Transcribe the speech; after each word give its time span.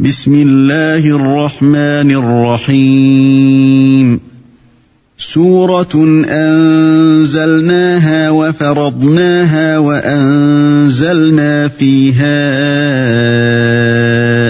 بسم 0.00 0.34
الله 0.34 1.16
الرحمن 1.16 2.10
الرحيم 2.70 4.20
سورة 5.18 5.94
أنزلناها 6.28 8.30
وفرضناها 8.30 9.78
وأنزلنا 9.78 11.68
فيها 11.68 12.40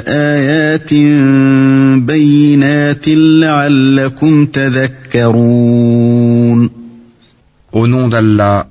آيات 0.09 0.95
بينات 2.07 3.09
لعلكم 3.09 4.47
تذكرون 4.47 6.03
Au 7.73 7.87
nom 7.87 8.09
d'Allah, 8.09 8.67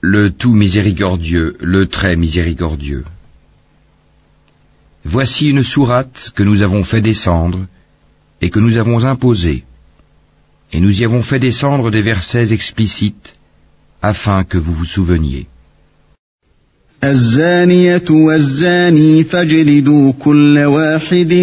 le 0.00 0.30
tout 0.30 0.54
miséricordieux, 0.54 1.56
le 1.60 1.86
très 1.86 2.16
miséricordieux. 2.16 3.04
Voici 5.05 5.49
une 5.49 5.63
sourate 5.63 6.31
que 6.35 6.43
nous 6.43 6.61
avons 6.61 6.83
fait 6.83 7.01
descendre 7.01 7.59
et 8.41 8.49
que 8.49 8.59
nous 8.59 8.77
avons 8.77 9.05
imposée. 9.05 9.63
Et 10.73 10.79
nous 10.79 11.01
y 11.01 11.05
avons 11.05 11.23
fait 11.23 11.39
descendre 11.39 11.89
des 11.89 12.01
versets 12.01 12.51
explicites 12.51 13.35
afin 14.01 14.43
que 14.43 14.57
vous 14.57 14.73
vous 14.73 14.85
souveniez. 14.85 15.47
الزانية 17.03 18.03
والزاني 18.09 19.23
فاجلدوا 19.23 20.11
كل 20.19 20.59
واحد 20.59 21.33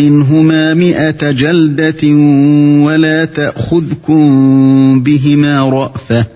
منهما 0.00 0.74
مئة 0.74 1.30
جلدة 1.30 2.08
ولا 2.84 3.24
تأخذكم 3.24 5.02
بهما 5.02 5.70
رأفة 5.70 6.26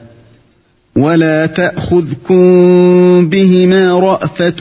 ولا 0.97 1.45
تأخذكم 1.45 2.39
بهما 3.29 3.99
رأفة 3.99 4.57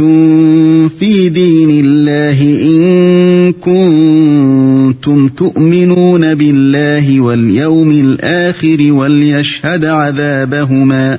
في 0.99 1.29
دين 1.29 1.71
الله 1.71 2.43
إن 2.43 3.53
كنتم 3.53 5.29
تؤمنون 5.29 6.35
بالله 6.35 7.21
واليوم 7.21 7.91
الآخر 7.91 8.93
وليشهد 8.93 9.85
عذابهما 9.85 11.19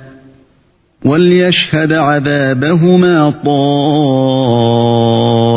وليشهد 1.05 1.94
عذابهما 1.94 3.29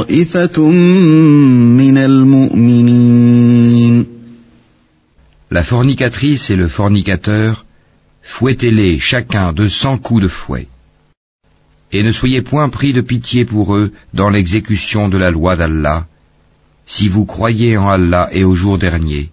طائفة 0.03 0.69
من 1.79 1.99
المؤمنين. 1.99 3.39
La 5.51 5.63
fornicatrice 5.65 6.51
et 6.51 6.57
le 6.57 6.69
fornicateur, 6.69 7.65
fouettez-les 8.28 9.00
chacun 9.00 9.54
de 9.54 9.68
cent 9.68 9.98
coups 9.98 10.24
de 10.24 10.28
fouet. 10.28 10.68
Et 11.92 12.02
ne 12.04 12.12
soyez 12.12 12.42
point 12.42 12.70
pris 12.70 12.94
de 12.94 13.02
pitié 13.02 13.46
pour 13.46 13.76
eux 13.76 13.92
dans 14.14 14.30
l'exécution 14.30 15.10
de 15.10 15.18
la 15.18 15.30
loi 15.30 15.56
d'Allah, 15.56 16.08
si 16.86 17.08
vous 17.08 17.26
croyez 17.26 17.78
en 17.78 17.90
Allah 17.90 18.30
et 18.32 18.44
au 18.44 18.56
jour 18.56 18.78
dernier, 18.78 19.30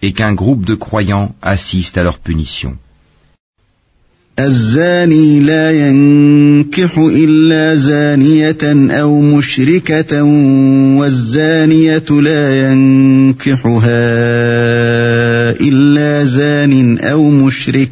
et 0.00 0.12
qu'un 0.12 0.34
groupe 0.34 0.64
de 0.64 0.74
croyants 0.74 1.34
assiste 1.42 1.98
à 1.98 2.02
leur 2.02 2.18
punition. 2.18 2.78
الزاني 4.38 5.40
لا 5.40 5.70
ينكح 5.70 6.98
إلا 6.98 7.74
زانية 7.74 8.90
أو 9.00 9.22
مشركة 9.22 10.22
والزانية 10.98 12.04
لا 12.10 12.70
ينكحها 12.70 13.90
إلا 15.60 16.24
زان 16.24 16.98
أو 16.98 17.30
مشرك 17.30 17.90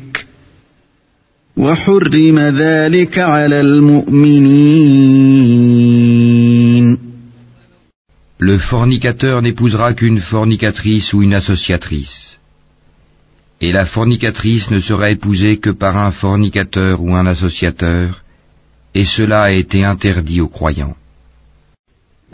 وحرم 1.56 2.38
ذلك 2.38 3.18
على 3.18 3.60
المؤمنين 3.60 5.10
Le 8.42 8.56
fornicateur 8.56 9.42
n'épousera 9.42 9.92
qu'une 9.92 10.18
fornicatrice 10.18 11.12
ou 11.12 11.22
une 11.22 11.34
associatrice. 11.34 12.38
Et 13.60 13.70
la 13.70 13.84
fornicatrice 13.84 14.70
ne 14.70 14.78
sera 14.78 15.10
épousée 15.10 15.58
que 15.58 15.68
par 15.68 15.98
un 15.98 16.10
fornicateur 16.10 17.02
ou 17.02 17.14
un 17.14 17.26
associateur, 17.26 18.22
et 18.94 19.04
cela 19.04 19.42
a 19.42 19.50
été 19.50 19.84
interdit 19.84 20.40
aux 20.40 20.48
croyants. 20.48 20.96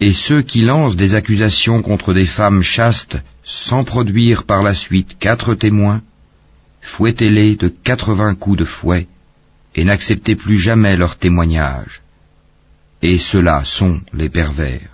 Et 0.00 0.12
ceux 0.12 0.42
qui 0.42 0.62
lancent 0.62 0.96
des 0.96 1.14
accusations 1.14 1.80
contre 1.82 2.12
des 2.12 2.26
femmes 2.26 2.62
chastes 2.62 3.16
sans 3.44 3.84
produire 3.84 4.44
par 4.44 4.62
la 4.62 4.74
suite 4.74 5.16
quatre 5.18 5.54
témoins, 5.54 6.00
fouettez-les 6.80 7.56
de 7.56 7.68
quatre-vingts 7.68 8.34
coups 8.34 8.58
de 8.58 8.64
fouet 8.64 9.06
et 9.74 9.84
n'acceptez 9.84 10.34
plus 10.34 10.58
jamais 10.58 10.96
leur 10.96 11.16
témoignage. 11.16 12.02
Et 13.02 13.18
ceux-là 13.18 13.62
sont 13.64 14.00
les 14.12 14.28
pervers. 14.28 14.92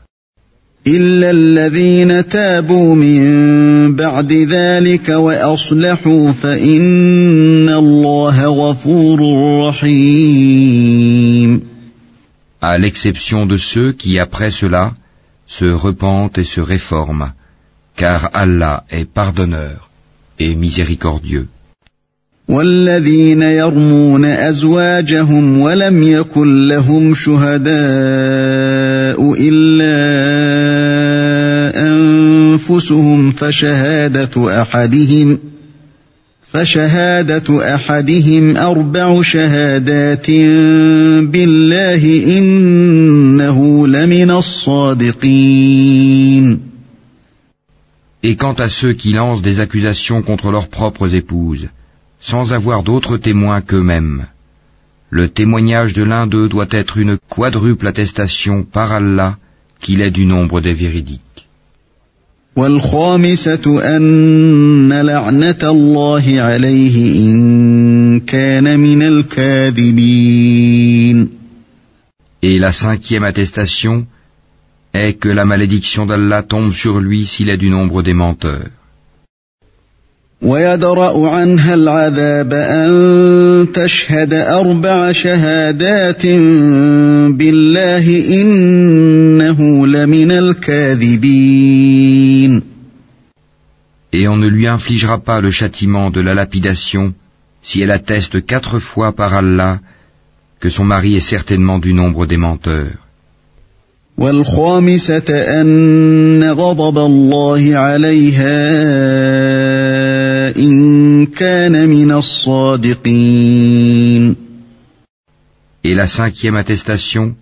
إلا 0.86 1.30
الذين 1.30 2.28
تابوا 2.28 2.94
من 2.94 3.96
بعد 3.96 4.32
ذلك 4.32 5.08
وأصلحوا 5.08 6.32
فإن 6.32 7.68
الله 7.68 8.46
غفور 8.46 9.20
رحيم 9.68 11.21
À 12.62 12.76
l'exception 12.78 13.46
de 13.46 13.56
ceux 13.56 13.92
qui, 13.92 14.18
après 14.18 14.50
cela, 14.50 14.94
se 15.46 15.66
repentent 15.66 16.38
et 16.38 16.44
se 16.44 16.60
réforment, 16.60 17.32
car 17.96 18.30
Allah 18.34 18.84
est 18.90 19.08
pardonneur 19.08 19.88
et 20.38 20.54
miséricordieux. 20.54 21.48
والذين 22.48 23.42
يرمون 23.42 24.24
أزواجهم 24.24 25.58
ولم 25.58 26.02
يكن 26.02 26.68
لهم 26.68 27.14
شهداء 27.14 27.68
إلا 29.38 29.98
أنفسهم 31.82 33.30
فشهادة 33.30 34.62
أحدهم 34.62 35.38
فشهادة 36.52 37.74
أحدهم 37.74 38.56
أربع 38.56 39.22
شهادات 39.22 40.30
بالله 41.32 42.02
إنه 42.38 43.86
لمن 43.86 44.30
الصادقين 44.30 45.88
Et 48.22 48.34
quant 48.36 48.54
à 48.54 48.68
ceux 48.68 48.94
qui 48.94 49.12
lancent 49.12 49.42
des 49.42 49.60
accusations 49.60 50.22
contre 50.22 50.50
leurs 50.50 50.68
propres 50.68 51.14
épouses, 51.14 51.68
sans 52.20 52.52
avoir 52.52 52.82
d'autres 52.82 53.16
témoins 53.16 53.60
qu'eux-mêmes, 53.60 54.26
le 55.10 55.28
témoignage 55.28 55.92
de 55.92 56.02
l'un 56.02 56.26
d'eux 56.26 56.48
doit 56.48 56.66
être 56.70 56.98
une 56.98 57.16
quadruple 57.30 57.86
attestation 57.86 58.64
par 58.64 58.90
Allah 58.92 59.36
qu'il 59.80 60.00
est 60.00 60.10
du 60.10 60.26
nombre 60.26 60.60
des 60.60 60.74
véridiques. 60.74 61.31
والخامسة 62.56 63.96
أن 63.96 64.92
لعنة 64.92 65.58
الله 65.62 66.40
عليه 66.40 66.96
إن 67.20 68.20
كان 68.20 68.80
من 68.80 69.02
الكاذبين 69.02 70.48
Et 72.42 72.58
la 72.58 72.72
cinquième 72.72 73.24
attestation 73.24 74.06
est 74.94 75.14
que 75.14 75.28
la 75.28 75.44
malédiction 75.44 76.06
d'Allah 76.06 76.42
tombe 76.44 76.72
sur 76.72 77.00
lui 77.00 77.26
s'il 77.26 77.50
est 77.50 77.56
du 77.56 77.68
nombre 77.70 78.02
des 78.02 78.14
menteurs. 78.14 78.68
ويدرأ 80.42 81.28
عنها 81.28 81.74
العذاب 81.74 82.52
أن 82.52 82.92
تشهد 83.72 84.34
أربع 84.34 85.12
شهادات 85.12 86.26
بالله 87.36 88.06
إنه 88.42 89.86
لمن 89.86 90.30
الكاذبين 90.30 91.58
Et 94.10 94.26
on 94.26 94.36
ne 94.38 94.48
lui 94.48 94.66
infligera 94.66 95.18
pas 95.18 95.40
le 95.42 95.50
châtiment 95.50 96.10
de 96.10 96.20
la 96.20 96.34
lapidation 96.34 97.12
si 97.62 97.82
elle 97.82 97.90
atteste 97.90 98.46
quatre 98.46 98.78
fois 98.78 99.12
par 99.12 99.34
Allah 99.34 99.80
que 100.60 100.70
son 100.70 100.84
mari 100.84 101.16
est 101.16 101.28
certainement 101.34 101.78
du 101.78 101.92
nombre 101.92 102.26
des 102.26 102.36
menteurs. 102.38 103.08
والخامسة 104.18 105.60
أن 105.60 106.44
غضب 106.44 106.98
الله 106.98 107.76
عليها 107.76 108.58
إن 110.56 111.26
كان 111.26 111.88
من 111.88 112.12
الصادقين 112.12 113.68
Et 115.84 115.94
la 115.94 116.06
cinquième 116.06 116.56
attestation 116.56 117.34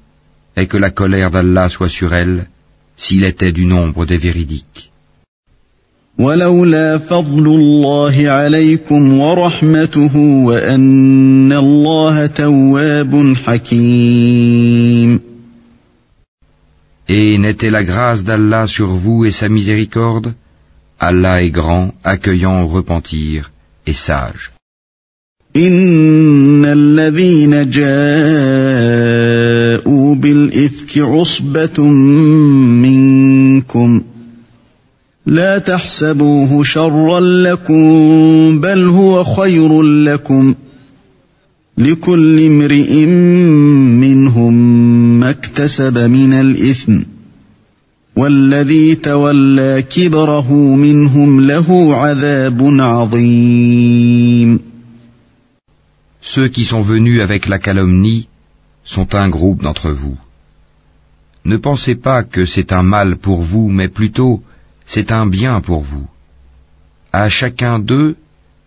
est 0.56 0.66
que 0.66 0.76
la 0.76 0.90
colère 0.90 1.30
d'Allah 1.30 1.68
soit 1.68 1.88
sur 1.88 2.14
elle 2.14 2.46
s'il 2.96 3.24
était 3.24 3.52
du 3.52 3.64
nombre 3.66 4.06
des 4.06 4.18
véridiques. 4.18 4.90
ولولا 6.18 6.98
فضل 6.98 7.46
الله 7.46 8.30
عليكم 8.30 9.18
ورحمته 9.18 10.16
وأن 10.16 11.52
الله 11.52 12.26
تواب 12.26 13.34
حكيم 13.36 15.20
Et 17.08 17.38
n'était 17.38 17.70
la 17.70 17.84
grâce 17.84 18.24
d'Allah 18.24 18.66
sur 18.66 18.88
vous 18.96 19.24
et 19.24 19.30
sa 19.30 19.48
miséricorde 19.48 20.34
Allah 21.03 21.43
est 21.43 21.49
grand, 21.49 21.85
accueillant 22.03 22.63
au 22.63 22.67
repentir 22.67 23.51
et 23.87 23.93
sage. 23.93 24.51
إن 25.55 26.65
الذين 26.65 27.69
جاءوا 27.69 27.85
بالإفك 30.15 30.97
عصبة 30.97 31.83
منكم 32.81 34.01
لا 35.25 35.57
تحسبوه 35.57 36.63
شرا 36.63 37.19
لكم 37.19 38.59
بل 38.59 38.87
هو 38.87 39.23
خير 39.23 39.81
لكم 39.81 40.55
لكل 41.77 42.45
امرئ 42.45 43.05
منهم 44.05 44.53
ما 45.19 45.29
اكتسب 45.29 45.97
من 45.97 46.33
الإثم 46.33 46.99
والذي 48.16 48.94
تولى 48.94 49.82
كبره 49.82 50.52
منهم 50.52 51.40
له 51.40 51.96
عذاب 51.96 52.80
عظيم 52.80 54.60
Ceux 56.20 56.48
qui 56.48 56.64
sont 56.64 56.82
venus 56.82 57.20
avec 57.20 57.46
la 57.46 57.58
calomnie 57.58 58.28
sont 58.84 59.14
un 59.14 59.28
groupe 59.28 59.62
d'entre 59.62 59.90
vous. 59.90 60.16
Ne 61.44 61.56
pensez 61.56 61.94
pas 61.94 62.24
que 62.24 62.44
c'est 62.46 62.72
un 62.72 62.82
mal 62.82 63.16
pour 63.16 63.42
vous, 63.42 63.68
mais 63.68 63.88
plutôt 63.88 64.42
c'est 64.86 65.12
un 65.12 65.26
bien 65.26 65.60
pour 65.60 65.82
vous. 65.82 66.08
À 67.12 67.28
chacun 67.28 67.78
d'eux 67.78 68.16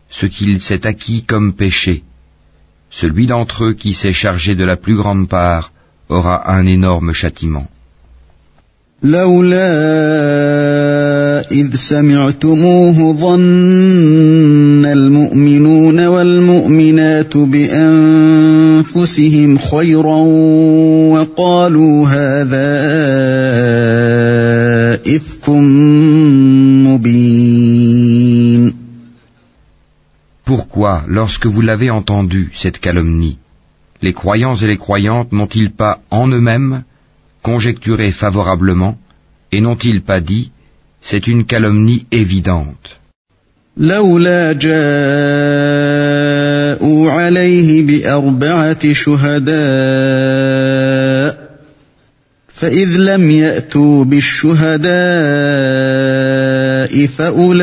ce 0.10 0.25
qu'il 0.25 0.62
s'est 0.62 0.86
acquis 0.88 1.24
comme 1.24 1.54
péché. 1.54 2.04
Celui 2.92 3.25
d'entre 3.27 3.66
eux 3.66 3.74
qui 3.74 3.94
s'est 3.94 4.13
chargé 4.24 4.56
de 4.56 4.63
la 4.63 4.77
plus 4.77 4.95
grande 4.95 5.27
part 5.27 5.71
aura 6.07 6.51
un 6.57 6.66
énorme 6.66 7.12
châtiment. 7.13 7.68
إذ 11.51 11.75
سمعتموه 11.75 13.13
ظن 13.13 14.86
المؤمنون 14.86 16.07
والمؤمنات 16.07 17.38
بأنفسهم 17.38 18.77
خيرا 19.57 20.18
وقالوا 21.13 22.07
هذا 22.07 22.80
إفك 25.16 25.50
مبين 26.88 27.60
Pourquoi, 30.45 31.04
lorsque 31.07 31.45
vous 31.45 31.62
l'avez 31.62 31.92
entendu, 31.92 32.51
cette 32.56 32.80
calomnie, 32.80 33.38
les 34.01 34.13
croyants 34.13 34.56
et 34.56 34.66
les 34.66 34.77
croyantes 34.77 35.31
n'ont-ils 35.31 35.71
pas 35.71 36.00
en 36.10 36.27
eux-mêmes 36.27 36.83
conjecturé 37.44 38.12
favorablement 38.12 38.98
et 39.51 39.62
n'ont-ils 39.62 40.01
pas 40.01 40.21
dit 40.21 40.51
c'est 41.01 41.27
une 41.27 41.45
calomnie 41.45 42.06
évidente. 42.12 43.00
لولا 43.77 44.54
جاءوا 44.54 44.71
عليه 47.12 47.83
بأربعة 47.88 48.94
شهداء 48.94 49.50
فإذ 52.48 52.98
لم 52.98 53.31
يأتوا 53.31 54.04
بالشهداء 54.04 54.89
فأولئك 57.07 57.60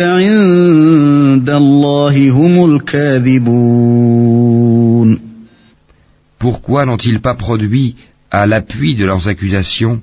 عند 0.00 1.50
الله 1.50 2.30
هم 2.30 2.74
الكاذبون 2.74 4.33
Pourquoi 6.44 6.86
n'ont-ils 6.86 7.20
pas 7.20 7.34
produit, 7.34 7.96
à 8.30 8.46
l'appui 8.46 8.94
de 8.94 9.04
leurs 9.04 9.28
accusations, 9.28 10.02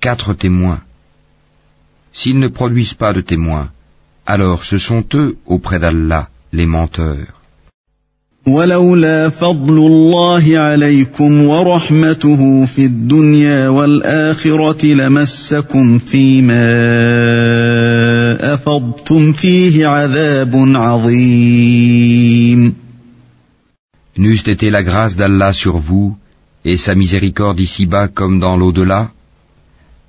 quatre 0.00 0.34
témoins. 0.34 0.80
S'ils 2.12 2.38
ne 2.38 2.48
produisent 2.48 2.94
pas 2.94 3.12
de 3.12 3.20
témoins, 3.20 3.70
alors 4.26 4.64
ce 4.64 4.78
sont 4.78 5.04
eux 5.14 5.36
auprès 5.46 5.78
d'Allah 5.78 6.28
les 6.52 6.66
menteurs. 6.66 7.42
ولولا 8.46 9.28
فضل 9.28 9.78
الله 9.78 10.58
عليكم 10.58 11.44
ورحمته 11.44 12.64
في 12.64 12.84
الدنيا 12.84 13.68
والآخرة 13.68 14.86
لمسكم 14.86 15.98
فيما 15.98 16.64
أفضتم 18.54 19.32
فيه 19.32 19.86
عذاب 19.86 20.72
عظيم 20.74 22.74
N'eût 24.18 24.42
été 24.46 24.68
la 24.68 24.82
grâce 24.82 25.16
d'Allah 25.16 25.52
sur 25.54 25.78
vous 25.78 26.16
et 26.66 26.76
sa 26.76 26.94
miséricorde 26.94 27.60
ici-bas 27.60 28.08
comme 28.08 28.40
dans 28.40 28.56
l'au-delà, 28.58 29.10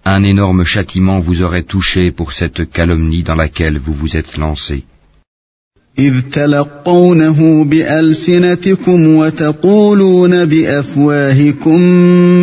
un 0.04 0.24
énorme 0.24 0.66
châtiment 0.66 1.22
vous 1.22 1.42
aurait 1.42 1.64
touché 1.64 2.12
pour 2.12 2.34
cette 2.34 2.70
calomnie 2.70 3.24
dans 3.24 3.36
laquelle 3.36 3.80
vous 3.80 3.94
vous 3.94 4.18
êtes 4.18 4.38
lancé. 4.38 4.84
إذ 6.00 6.22
تلقونه 6.32 7.64
بألسنتكم 7.64 9.08
وتقولون 9.08 10.46
بأفواهكم 10.46 11.82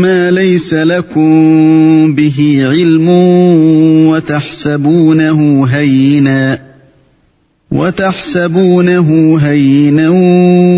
ما 0.02 0.30
ليس 0.30 0.74
لكم 0.74 2.14
به 2.14 2.58
علم 2.60 3.08
وتحسبونه 4.08 5.66
هينا 5.66 6.63
وتحسبونه 7.74 9.38
هينا 9.40 10.08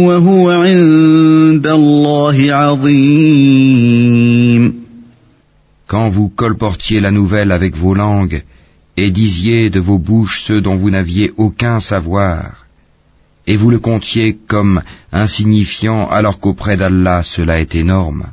وهو 0.07 0.51
عند 0.51 1.67
الله 1.67 2.53
عظيم 2.53 4.03
quand 5.89 6.09
vous 6.09 6.31
colportiez 6.31 7.01
la 7.01 7.11
nouvelle 7.11 7.53
avec 7.53 7.77
vos 7.77 7.95
langues 7.95 8.43
et 8.97 9.11
disiez 9.11 9.71
de 9.71 9.81
vos 9.81 9.99
bouches 9.99 10.43
ceux 10.47 10.61
dont 10.61 10.77
vous 10.77 10.91
n'aviez 10.91 11.33
aucun 11.37 11.81
savoir, 11.81 12.67
et 13.47 13.57
vous 13.57 13.71
le 13.71 13.79
comptiez 13.79 14.39
comme 14.49 14.83
insignifiant 15.13 16.09
alors 16.09 16.39
qu'auprès 16.41 16.77
d'Allah 16.77 17.23
cela 17.25 17.61
est 17.61 17.75
énorme. 17.75 18.25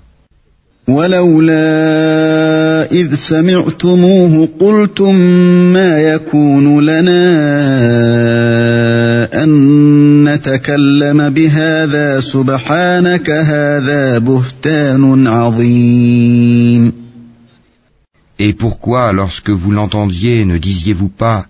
et 18.38 18.52
pourquoi, 18.52 19.12
lorsque 19.14 19.48
vous 19.48 19.70
l'entendiez, 19.70 20.44
ne 20.44 20.58
disiez-vous 20.58 21.08
pas 21.08 21.46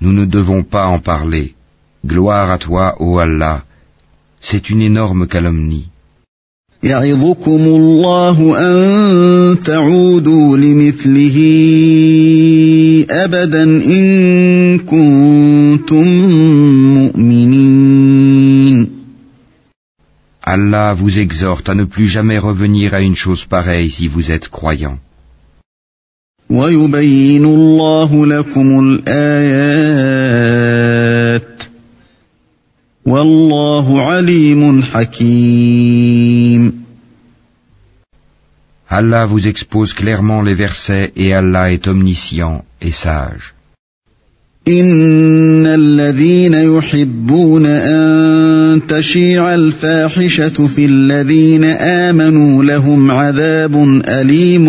Nous 0.00 0.12
ne 0.12 0.24
devons 0.24 0.64
pas 0.64 0.86
en 0.86 0.98
parler. 0.98 1.54
Gloire 2.04 2.50
à 2.50 2.58
toi, 2.58 2.96
ô 2.98 3.20
Allah. 3.20 3.62
C'est 4.40 4.68
une 4.68 4.82
énorme 4.82 5.28
calomnie. 5.28 5.91
Allah 6.84 6.98
vous 20.94 21.18
exhorte 21.20 21.68
à 21.68 21.76
ne 21.76 21.84
plus 21.84 22.08
jamais 22.08 22.38
revenir 22.38 22.94
à 22.94 23.00
une 23.00 23.14
chose 23.14 23.44
pareille 23.44 23.92
si 23.92 24.08
vous 24.08 24.32
êtes 24.32 24.48
croyant. 24.48 24.98
ويبين 26.50 27.44
الله 27.44 28.26
لكم 28.26 29.00
الآيات 29.08 30.42
والله 33.06 34.02
عليم 34.02 34.82
حكيم 34.82 36.21
Allah 38.98 39.24
vous 39.24 39.46
expose 39.52 39.94
clairement 39.94 40.42
les 40.42 40.54
versets 40.54 41.12
et 41.16 41.32
Allah 41.32 41.72
est 41.72 41.88
omniscient 41.88 42.62
et 42.80 42.92
sage. 42.92 43.54
إن 44.68 45.66
الذين 45.66 46.54
يحبون 46.54 47.66
أن 47.66 48.80
تشيع 48.86 49.54
الفاحشة 49.54 50.66
في 50.66 50.84
الذين 50.84 51.64
آمنوا 51.64 52.64
لهم 52.64 53.10
عذاب 53.10 53.76
أليم 54.08 54.66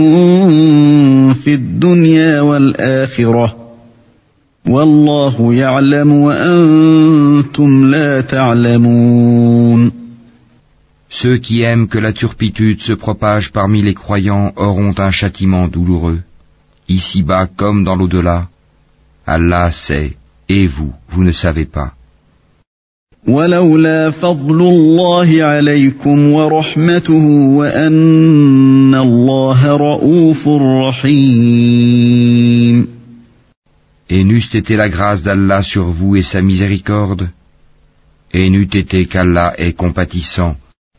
في 1.33 1.53
الدنيا 1.53 2.41
والآخرة 2.41 3.55
والله 4.67 5.53
يعلم 5.53 6.13
وأنتم 6.13 7.91
لا 7.91 8.21
تعلمون 8.21 10.02
Ceux 11.21 11.37
qui 11.37 11.61
aiment 11.61 11.87
que 11.87 11.99
la 11.99 12.11
turpitude 12.11 12.81
se 12.81 12.93
propage 12.93 13.51
parmi 13.51 13.83
les 13.83 13.93
croyants 13.93 14.51
auront 14.55 14.95
un 14.97 15.11
châtiment 15.11 15.67
douloureux, 15.67 16.21
ici-bas 16.89 17.45
comme 17.55 17.83
dans 17.83 17.95
l'au-delà. 17.95 18.47
Allah 19.27 19.71
sait, 19.71 20.17
et 20.49 20.65
vous, 20.65 20.91
vous 21.09 21.23
ne 21.23 21.31
savez 21.31 21.65
pas. 21.65 21.93
Et 34.09 34.23
n'eût 34.23 34.49
été 34.59 34.75
la 34.75 34.89
grâce 34.89 35.21
d'Allah 35.21 35.61
sur 35.61 35.85
vous 35.91 36.15
et 36.15 36.23
sa 36.23 36.41
miséricorde, 36.41 37.29
et 38.33 38.49
n'eût 38.49 38.73
été 38.83 39.05
qu'Allah 39.05 39.53
est 39.57 39.73
compatissant, 39.73 40.55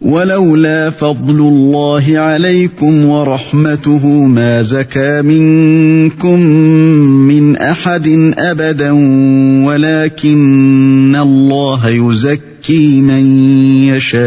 ولولا 0.00 0.90
فضل 0.90 1.38
الله 1.38 2.18
عليكم 2.18 3.04
ورحمته 3.06 4.06
ما 4.26 4.62
زكى 4.62 5.22
منكم 5.22 6.40
من 7.28 7.56
أحد 7.56 8.08
أبدا 8.38 8.90
ولكن 9.66 11.16
الله 11.16 11.88
يزكي 11.88 13.00
من 13.00 13.24
يشاء 13.92 14.20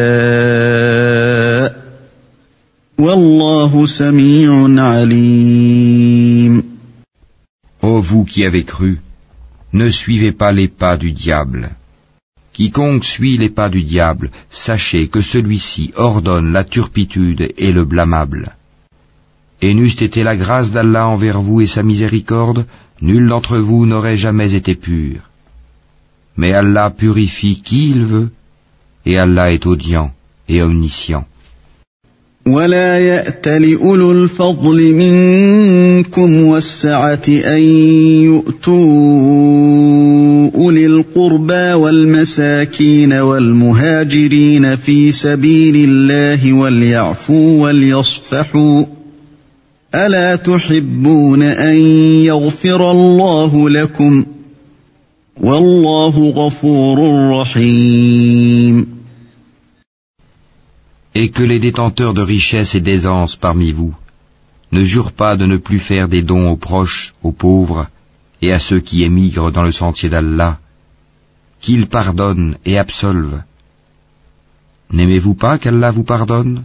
والله 3.00 3.86
سميع 3.86 4.82
عليم 4.84 6.64
Ô 7.82 8.00
vous 8.00 8.24
qui 8.24 8.46
avez 8.46 8.64
cru, 8.64 9.00
ne 9.74 9.90
suivez 9.92 10.32
pas 10.32 10.54
les 10.54 10.70
pas 10.70 10.96
du 10.96 11.12
diable. 11.12 11.72
Quiconque 12.59 13.05
suit 13.05 13.37
les 13.39 13.51
pas 13.51 13.69
du 13.69 13.85
diable, 13.85 14.33
sachez 14.51 15.07
que 15.07 15.21
celui-ci 15.21 15.93
ordonne 15.95 16.51
la 16.53 16.65
turpitude 16.65 17.53
et 17.57 17.71
le 17.71 17.85
blâmable. 17.85 18.57
Et 19.63 19.75
n'eût 19.75 19.97
été 20.07 20.25
la 20.25 20.37
grâce 20.37 20.73
d'Allah 20.73 21.07
envers 21.07 21.41
vous 21.41 21.61
et 21.61 21.69
sa 21.69 21.85
miséricorde, 21.85 22.67
nul 23.01 23.29
d'entre 23.29 23.59
vous 23.59 23.87
n'aurait 23.87 24.17
jamais 24.17 24.55
été 24.55 24.75
pur. 24.75 25.21
Mais 26.37 26.53
Allah 26.53 26.91
purifie 26.91 27.63
qui 27.65 27.91
il 27.91 28.05
veut, 28.05 28.31
et 29.07 29.17
Allah 29.19 29.53
est 29.53 29.65
audient 29.65 30.11
et 30.49 30.61
omniscient. 30.61 31.27
ولا 32.47 32.99
يأت 32.99 33.49
لأولو 33.49 34.13
الفضل 34.13 34.95
منكم 34.95 36.43
والسعة 36.43 37.29
أن 37.29 37.63
يؤتوا 38.25 40.02
أولي 40.56 40.86
القربى 40.86 41.74
والمساكين 41.74 43.14
والمهاجرين 43.14 44.76
في 44.76 45.12
سبيل 45.12 45.90
الله 45.90 46.54
وليعفوا 46.54 47.62
وليصفحوا 47.62 48.86
ألا 49.96 50.36
تحبون 50.36 51.42
أن 51.42 51.76
يغفر 52.26 52.92
الله 52.92 53.70
لكم 53.70 54.26
والله 55.42 56.30
غفور 56.30 56.98
رحيم 57.40 58.88
et 61.16 61.30
que 61.30 61.44
les 61.44 61.60
détenteurs 61.60 62.14
de 62.14 62.22
richesses 62.22 62.74
et 62.76 62.82
d'aisance 62.82 63.36
parmi 63.36 63.72
vous 63.72 63.94
ne 64.72 64.84
jurent 64.84 65.12
pas 65.12 65.36
de 65.38 65.46
ne 65.46 65.58
plus 65.58 65.80
faire 65.80 66.08
des 66.08 66.24
dons 66.24 66.50
aux 66.50 66.58
proches, 66.58 67.14
aux 67.22 67.32
pauvres 67.32 67.88
et 68.43 68.53
à 68.53 68.61
ceux 68.61 68.81
qui 68.81 69.03
émigrent 69.03 69.51
dans 69.51 69.63
le 69.63 69.73
sentier 69.73 70.09
d'Allah, 70.09 70.59
qu'ils 71.61 71.89
pardonnent 71.89 72.57
et 72.65 72.79
absolvent. 72.79 73.43
N'aimez-vous 74.93 75.35
pas 75.35 75.59
qu'Allah 75.59 75.91
vous 75.91 76.05
pardonne 76.05 76.65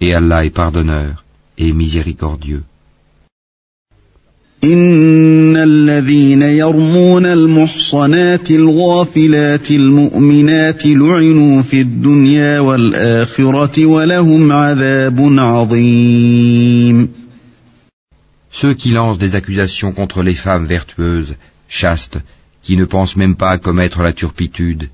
Et 0.00 0.14
Allah 0.14 0.44
est 0.44 0.50
pardonneur 0.50 1.24
et 1.58 1.72
miséricordieux. 1.72 2.64
ان 4.64 5.56
الذين 5.56 6.42
يرمون 6.42 7.26
المحصنات 7.26 8.50
الغافلات 8.50 9.70
المؤمنات 9.70 10.86
لعنوا 10.86 11.62
في 11.62 11.80
الدنيا 11.80 12.60
والاخره 12.60 13.86
ولهم 13.86 14.52
عذاب 14.52 15.34
عظيم 15.38 17.08
Ceux 18.50 18.74
qui 18.74 18.90
lancent 18.90 19.18
des 19.18 19.34
accusations 19.34 19.92
contre 19.92 20.22
les 20.22 20.34
femmes 20.34 20.66
vertueuses, 20.66 21.34
chastes, 21.68 22.18
qui 22.62 22.76
ne 22.76 22.84
pensent 22.84 23.16
même 23.16 23.36
pas 23.36 23.50
à 23.50 23.58
commettre 23.58 24.02
la 24.02 24.12
turpitude, 24.12 24.88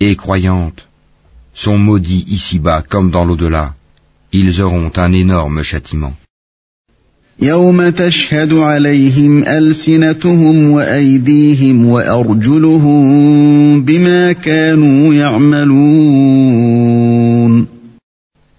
et 0.00 0.16
croyantes, 0.16 0.86
sont 1.54 1.78
maudits 1.78 2.24
ici-bas 2.28 2.82
comme 2.88 3.10
dans 3.10 3.24
l'au-delà. 3.24 3.74
Ils 4.32 4.62
auront 4.62 4.92
un 4.96 5.12
énorme 5.12 5.62
châtiment. 5.62 6.14
يوم 7.42 7.88
تشهد 7.90 8.52
عليهم 8.52 9.44
السنتهم 9.44 10.70
وايديهم 10.70 11.86
وارجلهم 11.86 13.04
بما 13.84 14.32
كانوا 14.32 15.14
يعملون 15.14 16.60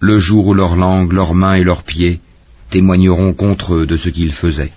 Le 0.00 0.18
jour 0.18 0.48
où 0.48 0.54
leur 0.54 0.74
langue, 0.74 1.12
leurs 1.12 1.34
mains 1.34 1.54
et 1.54 1.62
leurs 1.62 1.84
pieds 1.84 2.18
témoigneront 2.70 3.32
contre 3.32 3.74
eux 3.74 3.86
de 3.86 3.96
ce 3.96 4.08
qu'ils 4.08 4.32
faisaient. 4.32 4.72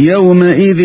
يومئذ 0.00 0.80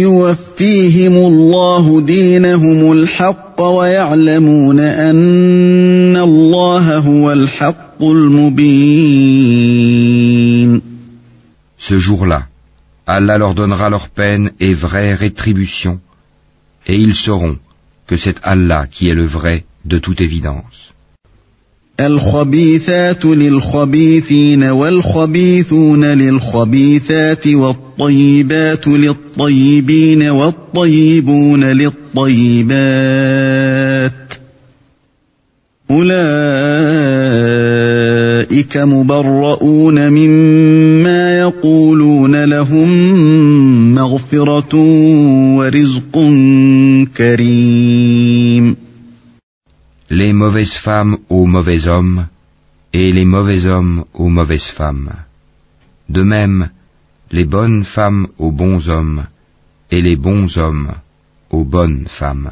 يوفيهم 0.00 1.12
الله 1.16 2.00
دينهم 2.00 2.92
الحق 2.92 3.60
ويعلمون 3.60 4.80
ان 4.80 6.16
الله 6.16 6.98
هو 6.98 7.32
الحق 7.32 8.02
المبين 8.02 9.34
Ce 11.78 11.98
jour-là, 11.98 12.46
Allah 13.06 13.36
leur 13.36 13.54
donnera 13.54 13.90
leur 13.90 14.08
peine 14.08 14.52
et 14.58 14.72
vraie 14.72 15.14
rétribution, 15.14 16.00
et 16.86 16.94
ils 16.94 17.14
sauront 17.14 17.58
que 18.06 18.16
c'est 18.16 18.38
Allah 18.42 18.86
qui 18.86 19.10
est 19.10 19.14
le 19.14 19.26
vrai 19.26 19.64
de 19.84 19.98
toute 19.98 20.22
évidence. 20.22 20.94
الخبيثات 21.99 23.25
للخبيثين 23.25 24.63
والخبيثون 24.63 26.05
للخبيثات 26.05 27.47
والطيبات 27.47 28.87
للطيبين 28.87 30.29
والطيبون 30.29 31.63
للطيبات 31.63 32.69
أولئك 35.91 36.19
مبرؤون 38.77 40.09
مما 40.09 41.39
يقولون 41.39 42.43
لهم 42.43 42.89
مغفرة 43.95 44.75
ورزق 45.57 46.19
كريم 47.17 47.88
Les 50.09 50.33
mauvaises 50.33 50.75
femmes 50.75 51.17
aux 51.29 51.45
mauvais 51.45 51.87
hommes, 51.87 52.27
et 52.93 53.11
les 53.11 53.25
mauvais 53.25 53.65
hommes 53.65 54.05
aux 54.13 54.29
mauvaises 54.29 54.71
femmes. 54.79 55.13
De 56.09 56.23
même, 56.23 56.69
les 57.31 57.45
bonnes 57.45 57.83
femmes 57.83 58.27
aux 58.39 58.51
bons 58.51 58.89
hommes, 58.89 59.27
et 59.91 60.01
les 60.01 60.15
bons 60.15 60.57
hommes 60.57 60.93
aux 61.51 61.63
bonnes 61.63 62.07
femmes. 62.07 62.51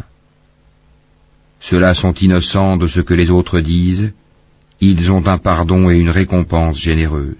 Ceux-là 1.60 1.96
sont 1.96 2.14
innocents 2.14 2.78
de 2.78 2.88
ce 2.88 3.00
que 3.02 3.16
les 3.16 3.32
autres 3.32 3.60
disent, 3.60 4.12
ils 4.80 5.12
ont 5.12 5.26
un 5.26 5.40
pardon 5.40 5.90
et 5.90 5.98
une 5.98 6.12
récompense 6.12 6.78
généreuse. 6.78 7.36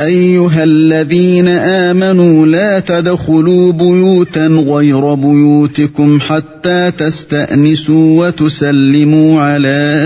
ايها 0.00 0.64
الذين 0.64 1.48
امنوا 1.48 2.46
لا 2.46 2.80
تدخلوا 2.80 3.72
بيوتا 3.72 4.46
غير 4.46 5.14
بيوتكم 5.14 6.20
حتى 6.20 6.90
تستانسوا 6.90 8.26
وتسلموا 8.26 9.40
على 9.40 9.96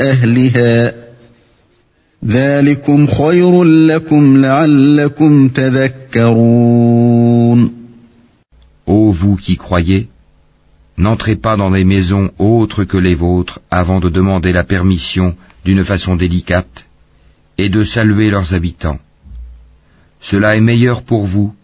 اهلها 0.00 0.94
ذلكم 2.26 3.06
خير 3.06 3.64
لكم 3.64 4.36
لعلكم 4.36 5.48
تذكرون 5.48 7.02
Ô 8.86 9.12
vous 9.12 9.36
qui 9.36 9.56
croyez, 9.56 10.08
n'entrez 10.98 11.36
pas 11.36 11.56
dans 11.56 11.70
des 11.70 11.84
maisons 11.84 12.30
autres 12.38 12.82
que 12.84 12.98
les 12.98 13.14
vôtres 13.14 13.60
avant 13.70 14.00
de 14.00 14.08
demander 14.08 14.52
la 14.52 14.64
permission 14.64 15.34
d'une 15.64 15.84
façon 15.84 16.16
délicate 16.16 16.86
et 17.58 17.68
de 17.68 17.84
saluer 17.84 18.30
leurs 18.30 18.54
habitants. 18.54 18.98
Cela 20.20 20.56
est 20.56 20.60
meilleur 20.60 21.02
pour 21.02 21.26
vous, 21.26 21.54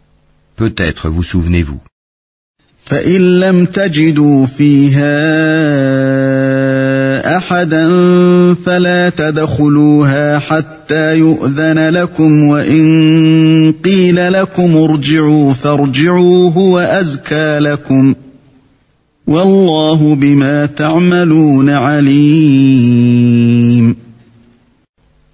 peut-être 0.56 1.08
vous 1.08 1.22
souvenez-vous. 1.22 1.80
فإن 2.88 3.40
لم 3.40 3.64
تجدوا 3.66 4.46
فيها 4.46 5.18
أحدا 7.36 7.88
فلا 8.54 9.08
تدخلوها 9.08 10.38
حتى 10.38 11.18
يؤذن 11.18 11.88
لكم 11.88 12.44
وإن 12.44 13.74
قيل 13.84 14.32
لكم 14.32 14.76
ارجعوا 14.76 15.52
فارجعوا 15.52 16.50
هو 16.50 16.78
أزكى 16.78 17.58
لكم 17.58 18.14
والله 19.26 20.14
بما 20.14 20.66
تعملون 20.66 21.70
عليم 21.70 22.78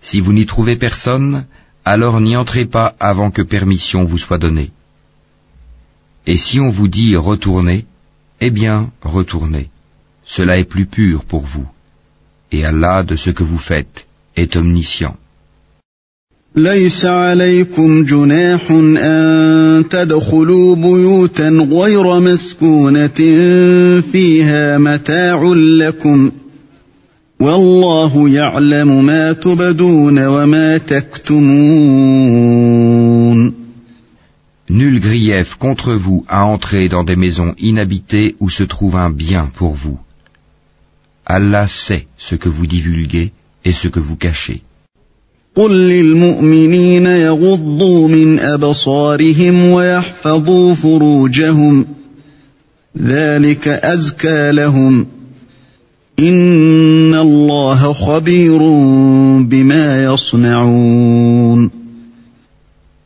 Si 0.04 0.20
vous 0.20 0.34
n'y 0.34 0.46
trouvez 0.46 0.76
personne, 0.76 1.46
alors 1.86 2.20
n'y 2.22 2.36
entrez 2.38 2.66
pas 2.66 2.96
avant 3.00 3.32
que 3.32 3.42
permission 3.42 4.06
vous 4.06 4.18
soit 4.18 4.38
donnée. 4.38 4.72
Et 6.28 6.38
si 6.38 6.60
on 6.60 6.70
vous 6.70 6.88
dit 6.88 7.16
retournez, 7.16 7.86
eh 8.42 8.52
bien 8.52 8.92
retournez. 9.02 9.70
Cela 10.26 10.58
est 10.60 10.70
plus 10.76 10.86
pur 10.86 11.26
pour 11.26 11.44
vous. 11.46 11.68
Et 12.52 12.66
Allah 12.66 13.04
de 13.04 13.16
ce 13.16 13.32
que 13.32 13.44
vous 13.44 13.58
faites 13.58 14.08
est 14.36 14.56
omniscient. 14.56 15.16
ليس 16.56 17.06
عليكم 17.06 18.04
جناح 18.04 18.72
أن 18.72 19.86
تدخلوا 19.90 20.76
بيوتا 20.76 21.50
غير 21.50 22.20
مسكونة 22.20 23.20
فيها 24.02 24.78
متاع 24.78 25.44
لكم 25.56 26.32
والله 27.44 28.30
يعلم 28.30 29.06
ما 29.06 29.34
تبدون 29.34 30.26
وما 30.26 30.78
تكتمون 30.78 32.20
Nul 34.70 35.00
grief 35.00 35.56
contre 35.56 35.94
vous 35.94 36.24
à 36.28 36.46
entrer 36.46 36.90
dans 36.90 37.04
des 37.04 37.16
maisons 37.16 37.56
inhabitées 37.58 38.36
où 38.40 38.50
se 38.50 38.64
trouve 38.64 38.96
un 38.96 39.10
bien 39.10 39.50
pour 39.58 39.74
vous. 39.74 39.98
Allah 41.26 41.68
sait 41.68 42.06
ce 42.18 42.36
que 42.36 42.50
vous 42.50 42.68
divulguez 42.68 43.32
et 43.66 43.74
ce 43.74 43.88
que 43.88 44.00
vous 44.00 44.16
cachez. 44.16 44.62
قل 45.56 45.72
للمؤمنين 45.72 47.06
يغضوا 47.06 48.08
من 48.08 48.40
أبصارهم 48.40 49.66
ويحفظوا 49.66 50.74
فروجهم 50.74 51.86
ذلك 52.98 53.68
أزكى 53.68 54.52
لهم 54.52 55.08
Inna 56.17 57.25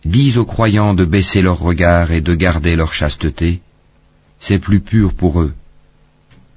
Dis 0.05 0.37
aux 0.37 0.45
croyants 0.45 0.93
de 0.93 1.05
baisser 1.07 1.41
leurs 1.41 1.59
regards 1.59 2.13
et 2.13 2.21
de 2.21 2.35
garder 2.35 2.77
leur 2.77 2.93
chasteté, 2.93 3.61
c'est 4.41 4.59
plus 4.59 4.81
pur 4.81 5.15
pour 5.15 5.41
eux. 5.41 5.55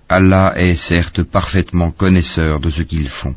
Allah 0.09 0.53
est 0.57 0.75
certes 0.75 1.23
parfaitement 1.23 1.91
connaisseur 1.91 2.59
de 2.59 2.69
ce 2.69 2.81
qu'ils 2.81 3.07
font. 3.09 3.35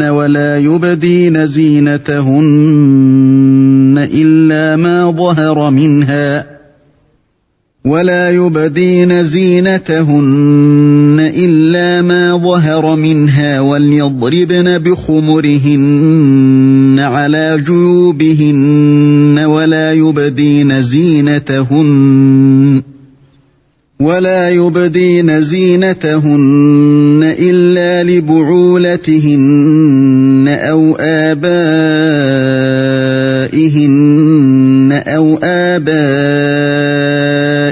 ولا 0.02 0.58
يبدين 0.58 1.46
زينتهن 1.46 2.46
إلا 4.14 4.76
ما 4.76 5.10
ظهر 5.10 5.70
منها 5.70 6.55
ولا 7.86 8.30
يبدين 8.30 9.24
زينتهن 9.24 11.30
إلا 11.36 12.02
ما 12.02 12.36
ظهر 12.36 12.96
منها 12.96 13.60
وليضربن 13.60 14.78
بخمرهن 14.78 16.16
على 16.98 17.62
جيوبهن 17.66 19.44
ولا 19.46 19.92
يبدين 19.92 20.82
زينتهن 20.82 22.82
ولا 24.00 24.48
يبدين 24.48 25.42
زينتهن 25.42 27.34
إلا 27.38 28.02
لبعولتهن 28.02 29.56
أو 30.48 30.96
آبائهن 31.00 31.46
أو 35.06 35.36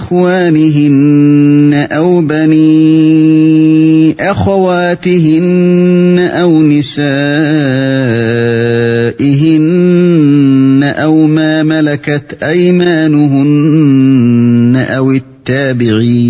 إخوانهن 0.00 1.86
أو 1.92 2.20
بني 2.20 4.16
أخواتهن 4.20 6.18
أو 6.18 6.62
نسائهن 6.62 6.90
أو 10.82 11.26
ما 11.26 11.62
ملكت 11.62 12.42
أيمانهن 12.42 13.66
أو 14.76 15.10
التابعين 15.10 16.29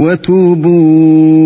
وتوبوا 0.00 1.40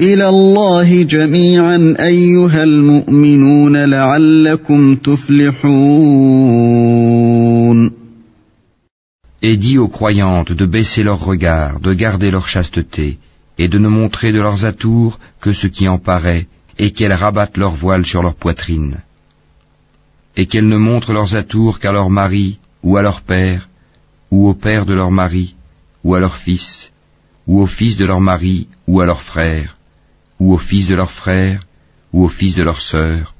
إلى 0.00 0.28
الله 0.28 1.02
جميعا 1.02 1.94
أيها 2.00 2.62
المؤمنون 2.62 3.84
لعلكم 3.84 4.96
تفلحون 4.96 6.38
Et 9.40 9.56
dis 9.56 9.78
aux 9.78 9.88
croyantes 9.88 10.50
de 10.52 10.66
baisser 10.66 11.04
leur 11.04 11.24
regard, 11.24 11.78
de 11.78 11.94
garder 11.94 12.32
leur 12.32 12.48
chasteté, 12.48 13.18
et 13.56 13.68
de 13.68 13.78
ne 13.78 13.86
montrer 13.88 14.32
de 14.32 14.40
leurs 14.40 14.64
atours 14.64 15.20
que 15.40 15.52
ce 15.52 15.68
qui 15.68 15.86
en 15.88 15.98
paraît, 15.98 16.48
et 16.76 16.90
qu'elles 16.90 17.12
rabattent 17.12 17.56
leur 17.56 17.76
voile 17.76 18.04
sur 18.04 18.20
leur 18.22 18.34
poitrine. 18.34 19.00
Et 20.36 20.46
qu'elles 20.46 20.66
ne 20.66 20.76
montrent 20.76 21.12
leurs 21.12 21.36
atours 21.36 21.78
qu'à 21.78 21.92
leur 21.92 22.10
mari, 22.10 22.58
ou 22.82 22.96
à 22.96 23.02
leur 23.02 23.20
père, 23.20 23.68
ou 24.32 24.48
au 24.48 24.54
père 24.54 24.84
de 24.86 24.94
leur 24.94 25.12
mari, 25.12 25.54
ou 26.02 26.16
à 26.16 26.20
leur 26.20 26.36
fils, 26.36 26.90
ou 27.47 27.61
au 27.61 27.67
fils 27.67 27.97
de 27.97 28.05
leur 28.05 28.21
mari, 28.21 28.67
ou 28.87 29.01
à 29.01 29.05
leurs 29.05 29.21
frères, 29.21 29.77
ou 30.39 30.53
au 30.53 30.57
fils 30.57 30.87
de 30.87 30.95
leurs 30.95 31.11
frères, 31.11 31.61
ou 32.11 32.23
au 32.23 32.29
fils 32.29 32.55
de 32.55 32.63
leurs 32.63 32.81
sœurs, 32.81 33.33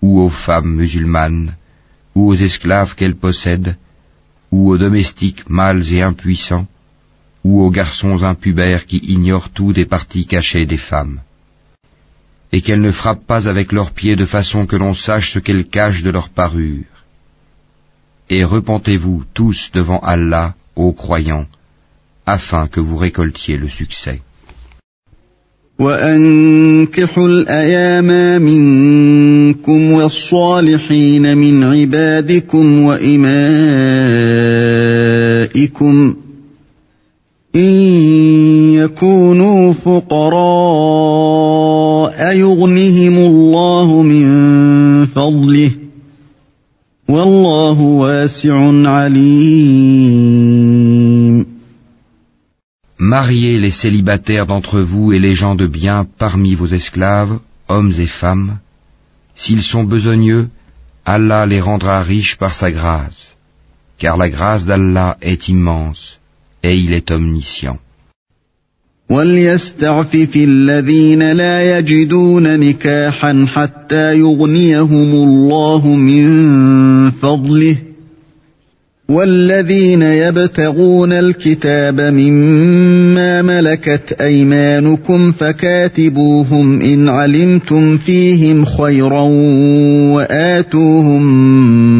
ou 0.00 0.20
aux 0.20 0.30
femmes 0.30 0.74
musulmanes, 0.74 1.56
ou 2.14 2.28
aux 2.30 2.34
esclaves 2.34 2.94
qu'elles 2.94 3.16
possèdent, 3.16 3.76
ou 4.50 4.70
aux 4.70 4.78
domestiques 4.78 5.48
mâles 5.48 5.92
et 5.92 6.02
impuissants, 6.02 6.66
ou 7.42 7.62
aux 7.62 7.70
garçons 7.70 8.22
impubères 8.22 8.86
qui 8.86 8.98
ignorent 8.98 9.50
tout 9.50 9.72
des 9.72 9.84
parties 9.84 10.26
cachées 10.26 10.66
des 10.66 10.78
femmes. 10.78 11.20
Et 12.52 12.62
qu'elles 12.62 12.80
ne 12.80 12.92
frappent 12.92 13.26
pas 13.26 13.48
avec 13.48 13.72
leurs 13.72 13.90
pieds 13.90 14.16
de 14.16 14.26
façon 14.26 14.64
que 14.66 14.76
l'on 14.76 14.94
sache 14.94 15.32
ce 15.32 15.40
qu'elles 15.40 15.66
cachent 15.66 16.02
de 16.02 16.10
leur 16.10 16.28
parure. 16.28 16.84
Et 18.30 18.44
repentez-vous 18.44 19.24
tous 19.34 19.70
devant 19.72 19.98
Allah, 19.98 20.54
ô 20.76 20.92
croyants, 20.92 21.46
afin 22.26 22.66
que 22.66 22.80
vous 22.80 22.96
récoltiez 22.96 23.56
le 23.56 23.68
succès. 23.68 24.20
وأنكحوا 25.78 27.26
منكم 28.38 29.92
والصالحين 29.92 31.38
من 31.38 31.64
عبادكم 31.64 32.82
وإمائكم 32.82 33.24
إن 37.56 37.70
يكونوا 38.74 39.72
فقراء 39.72 40.34
يغنهم 42.36 43.18
الله 43.18 44.02
من 44.02 44.26
فضله 45.06 45.70
والله 47.08 47.80
واسع 47.80 48.88
عليم 48.88 50.83
Mariez 53.13 53.59
les 53.59 53.71
célibataires 53.71 54.45
d'entre 54.45 54.79
vous 54.81 55.13
et 55.13 55.19
les 55.19 55.35
gens 55.35 55.55
de 55.55 55.67
bien 55.67 56.05
parmi 56.17 56.55
vos 56.55 56.67
esclaves, 56.67 57.39
hommes 57.67 57.93
et 57.97 58.07
femmes. 58.07 58.59
S'ils 59.35 59.63
sont 59.63 59.83
besogneux, 59.83 60.49
Allah 61.05 61.45
les 61.45 61.61
rendra 61.61 62.03
riches 62.03 62.37
par 62.37 62.53
sa 62.53 62.71
grâce, 62.71 63.37
car 63.97 64.17
la 64.17 64.29
grâce 64.29 64.65
d'Allah 64.65 65.17
est 65.21 65.47
immense 65.47 66.19
et 66.63 66.75
il 66.75 66.93
est 66.93 67.11
omniscient. 67.11 67.79
وليستعفف 69.09 70.35
الذين 70.35 71.31
لا 71.31 71.77
يجدون 71.77 72.59
نكاحا 72.59 73.45
حتى 73.53 74.19
يغنيهم 74.19 75.11
الله 75.11 75.87
من 75.87 77.11
فضله 77.11 77.75
والذين 79.08 80.02
يبتغون 80.02 81.12
الكتاب 81.12 82.00
مما 82.00 83.42
ملكت 83.42 84.16
ايمانكم 84.20 85.32
فكاتبوهم 85.32 86.80
ان 86.80 87.08
علمتم 87.08 87.96
فيهم 87.96 88.64
خيرا 88.64 89.20
واتوهم 90.14 91.22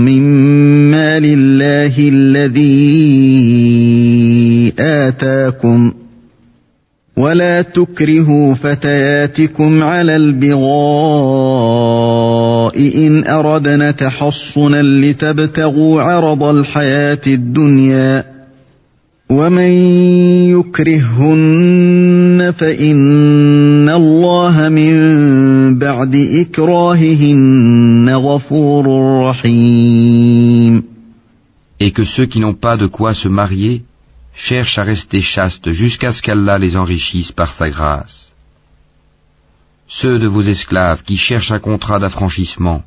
مما 0.04 1.20
لله 1.20 1.94
الذي 1.98 2.64
اتاكم 4.78 5.92
ولا 7.16 7.62
تكرهوا 7.62 8.54
فتياتكم 8.54 9.82
على 9.82 10.16
البغاء 10.16 11.64
ان 12.76 13.26
اردنا 13.26 13.90
تحصنا 13.90 14.82
لتبتغوا 14.82 16.02
عرض 16.02 16.42
الحياة 16.42 17.20
الدنيا 17.26 18.34
ومن 19.30 19.70
يكرههن 20.58 22.52
فان 22.58 23.88
الله 23.88 24.68
من 24.68 24.94
بعد 25.78 26.14
اكراههن 26.14 28.10
غفور 28.14 28.86
رحيم 29.28 30.82
Et 31.80 31.90
que 31.90 32.04
ceux 32.04 32.26
qui 32.26 32.40
n'ont 32.40 32.54
pas 32.54 32.76
de 32.76 32.86
quoi 32.86 33.14
se 33.14 33.28
marier 33.28 33.82
cherchent 34.34 34.78
à 34.78 34.84
rester 34.84 35.20
chastes 35.20 35.70
jusqu'à 35.70 36.12
ce 36.12 36.22
qu'Allah 36.22 36.58
les 36.58 36.76
enrichisse 36.76 37.32
par 37.32 37.54
sa 37.54 37.68
grâce. 37.70 38.23
Ceux 39.86 40.18
de 40.18 40.26
vos 40.26 40.42
esclaves 40.42 41.02
qui 41.02 41.16
cherchent 41.16 41.52
un 41.52 41.58
contrat 41.58 41.98
d'affranchissement, 41.98 42.82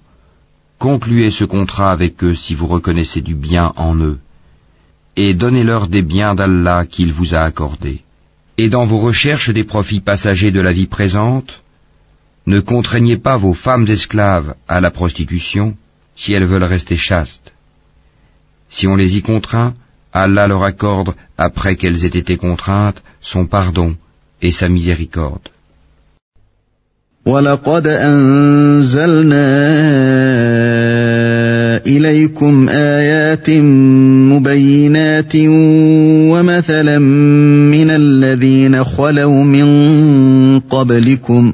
concluez 0.79 1.31
ce 1.31 1.43
contrat 1.43 1.91
avec 1.91 2.23
eux 2.23 2.35
si 2.35 2.55
vous 2.55 2.67
reconnaissez 2.67 3.21
du 3.21 3.35
bien 3.35 3.73
en 3.75 3.95
eux, 3.97 4.19
et 5.15 5.33
donnez-leur 5.33 5.87
des 5.87 6.01
biens 6.01 6.35
d'Allah 6.35 6.85
qu'il 6.85 7.13
vous 7.13 7.35
a 7.35 7.41
accordés. 7.41 8.01
Et 8.57 8.69
dans 8.69 8.85
vos 8.85 8.97
recherches 8.97 9.51
des 9.51 9.63
profits 9.63 10.01
passagers 10.01 10.51
de 10.51 10.59
la 10.59 10.73
vie 10.73 10.87
présente, 10.87 11.63
ne 12.47 12.59
contraignez 12.59 13.17
pas 13.17 13.37
vos 13.37 13.53
femmes 13.53 13.87
esclaves 13.87 14.55
à 14.67 14.81
la 14.81 14.89
prostitution 14.89 15.77
si 16.15 16.33
elles 16.33 16.45
veulent 16.45 16.63
rester 16.63 16.95
chastes. 16.95 17.53
Si 18.69 18.87
on 18.87 18.95
les 18.95 19.17
y 19.17 19.21
contraint, 19.21 19.75
Allah 20.13 20.47
leur 20.47 20.63
accorde, 20.63 21.15
après 21.37 21.75
qu'elles 21.75 22.05
aient 22.05 22.19
été 22.23 22.37
contraintes, 22.37 23.03
son 23.21 23.45
pardon 23.45 23.95
et 24.41 24.51
sa 24.51 24.67
miséricorde. 24.67 25.49
ولقد 27.27 27.87
أنزلنا 27.87 29.47
إليكم 31.87 32.69
آيات 32.69 33.49
مبينات 34.31 35.35
ومثلا 36.31 36.99
من 36.99 37.89
الذين 37.89 38.83
خلوا 38.83 39.43
من 39.43 39.67
قبلكم 40.59 41.53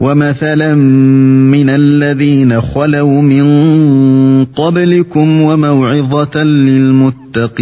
ومثلا 0.00 0.74
من 0.74 1.70
الذين 1.70 2.60
خلوا 2.60 3.22
من 3.22 3.46
قبلكم 4.44 5.42
وموعظة 5.42 6.42
للمتقين 6.44 7.56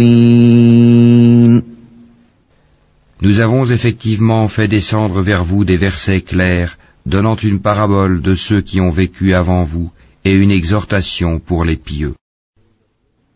Nous 3.22 3.40
avons 3.40 3.66
effectivement 3.66 4.48
fait 4.48 4.68
descendre 4.68 5.20
vers 5.20 5.44
vous 5.44 5.64
des 5.64 5.76
versets 5.76 6.22
clairs, 6.22 6.78
donnant 7.06 7.36
une 7.36 7.60
parabole 7.60 8.22
de 8.22 8.34
ceux 8.34 8.62
qui 8.62 8.80
ont 8.80 8.90
vécu 8.90 9.34
avant 9.34 9.64
vous 9.64 9.90
et 10.24 10.32
une 10.32 10.50
exhortation 10.50 11.38
pour 11.38 11.64
les 11.64 11.76
pieux. 11.76 12.14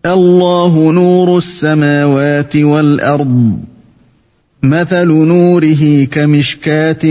الله 0.06 0.92
نور 0.92 1.38
السماوات 1.38 2.56
والأرض 2.56 3.58
مثل 4.62 5.08
نوره 5.08 6.04
كمشكاة 6.04 7.04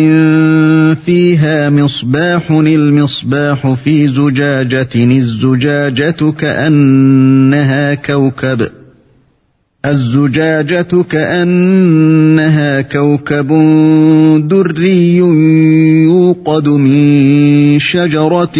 فيها 0.93 1.69
مصباح 1.69 2.51
المصباح 2.51 3.73
في 3.73 4.07
زجاجة 4.07 4.89
الزجاجة 4.95 6.31
كأنها 6.31 7.93
كوكب 7.93 8.76
الزجاجة 9.90 11.03
كأنها 11.11 12.81
كوكب 12.81 13.48
دري 14.48 15.16
يوقد 16.05 16.68
من 16.68 17.79
شجرة 17.79 18.59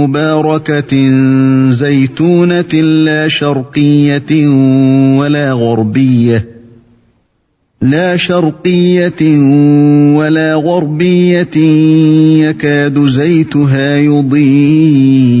مباركة 0.00 1.10
زيتونة 1.70 2.72
لا 3.04 3.28
شرقية 3.28 4.46
ولا 5.18 5.52
غربية. 5.52 6.44
لا 7.82 8.16
شرقية 8.16 9.38
ولا 10.16 10.54
غربية 10.54 11.56
يكاد 12.46 13.06
زيتها 13.06 13.96
يضيء. 13.96 15.40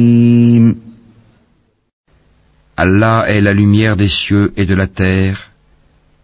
Allah 2.77 3.25
est 3.27 3.41
la 3.41 3.53
lumière 3.53 3.97
des 3.97 4.09
cieux 4.09 4.53
et 4.55 4.65
de 4.65 4.75
la 4.75 4.87
terre. 4.87 5.51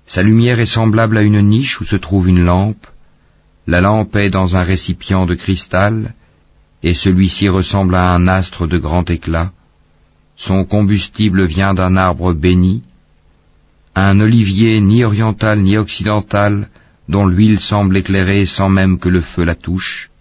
Sa 0.06 0.24
lumière 0.24 0.60
est 0.60 0.66
semblable 0.66 1.18
à 1.18 1.22
une 1.22 1.42
niche 1.42 1.82
où 1.82 1.86
se 1.86 1.96
trouve 1.96 2.30
une 2.30 2.44
lampe. 2.44 2.88
La 3.68 3.82
lampe 3.82 4.16
est 4.16 4.30
dans 4.30 4.56
un 4.56 4.64
récipient 4.64 5.26
de 5.26 5.36
cristal, 5.36 6.14
et 6.84 6.94
celui-ci 6.94 7.50
ressemble 7.50 7.96
à 7.96 8.14
un 8.14 8.28
astre 8.28 8.68
de 8.68 8.78
grand 8.78 9.10
éclat. 9.10 9.52
Son 10.38 10.64
combustible 10.64 11.46
vient 11.46 11.74
d'un 11.74 11.98
arbre 11.98 12.34
béni, 12.34 12.84
un 13.96 14.20
olivier 14.20 14.80
ni 14.80 15.04
oriental 15.04 15.60
ni 15.60 15.76
occidental, 15.76 16.70
dont 17.10 17.26
l'huile 17.26 17.60
semble 17.60 17.98
éclairer 17.98 18.46
sans 18.46 18.70
même 18.70 19.00
que 19.00 19.10
le 19.10 19.22
feu 19.22 19.44
la 19.44 19.56
touche. 19.56 20.12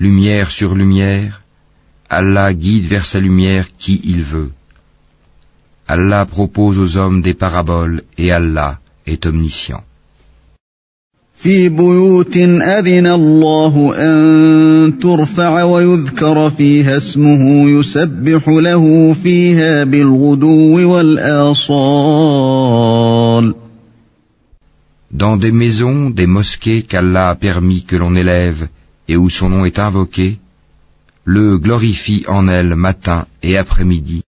Lumière 0.00 0.50
sur 0.50 0.74
lumière, 0.74 1.42
Allah 2.10 2.52
guide 2.52 2.86
vers 2.86 3.06
sa 3.06 3.20
lumière 3.20 3.68
qui 3.78 4.00
il 4.04 4.22
veut. 4.22 4.52
Allah 5.87 6.25
propose 6.25 6.77
aux 6.79 6.97
hommes 6.97 7.21
des 7.21 7.33
paraboles 7.33 8.03
et 8.17 8.31
Allah 8.31 8.79
est 9.05 9.25
omniscient. 9.25 9.83
في 11.41 11.69
بيوت 11.69 12.37
أذن 12.77 13.07
الله 13.07 13.95
أن 13.95 14.99
ترفع 14.99 15.63
ويذكر 15.63 16.49
فيها 16.49 16.97
اسمه 16.97 17.69
يسبح 17.69 18.47
له 18.47 19.13
فيها 19.13 19.83
بالغدو 19.83 20.89
والآصال 20.93 22.41
Dans 25.13 25.35
des 25.35 25.51
maisons, 25.51 26.09
des 26.09 26.27
mosquées 26.27 26.83
qu'Allah 26.83 27.29
a 27.29 27.35
permis 27.35 27.83
que 27.83 27.97
l'on 27.97 28.15
élève 28.15 28.67
et 29.09 29.17
où 29.17 29.29
son 29.29 29.49
nom 29.49 29.65
est 29.65 29.77
invoqué, 29.77 30.37
le 31.25 31.57
glorifie 31.57 32.23
en 32.27 32.47
elles 32.47 32.75
matin 32.75 33.25
et 33.43 33.57
après-midi. 33.57 34.23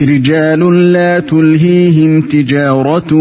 رجال 0.00 0.92
لا 0.92 1.20
تلهيهم 1.20 2.20
تجارة 2.22 3.14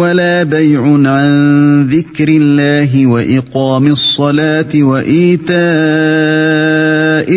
ولا 0.00 0.42
بيع 0.42 0.82
عن 0.84 1.86
ذكر 1.90 2.28
الله 2.28 3.06
وإقام 3.06 3.86
الصلاة 3.86 4.82
وإيتاء 4.82 5.50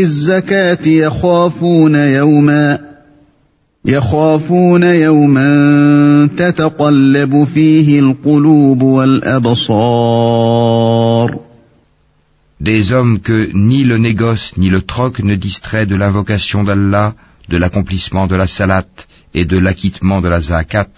الزكاة 0.02 0.88
يخافون 0.88 1.95
يوما 1.95 2.80
يخافون 3.86 4.84
يوما 4.84 6.30
تتقلب 6.38 7.43
فيه 7.43 7.99
القلوب 7.99 8.82
والأبصار. 8.84 10.23
Des 12.62 12.93
hommes 12.93 13.19
que 13.19 13.49
ni 13.54 13.84
le 13.84 13.97
négoce 13.97 14.54
ni 14.56 14.69
le 14.69 14.82
troc 14.82 15.19
ne 15.19 15.36
distrait 15.36 15.86
de 15.86 15.95
l'invocation 15.97 16.63
d'Allah, 16.63 17.13
de 17.49 17.57
l'accomplissement 17.57 18.27
de 18.27 18.37
la 18.37 18.47
salat 18.47 18.88
et 19.35 19.44
de 19.44 19.59
l'acquittement 19.59 20.21
de 20.21 20.29
la 20.29 20.40
zakat, 20.40 20.90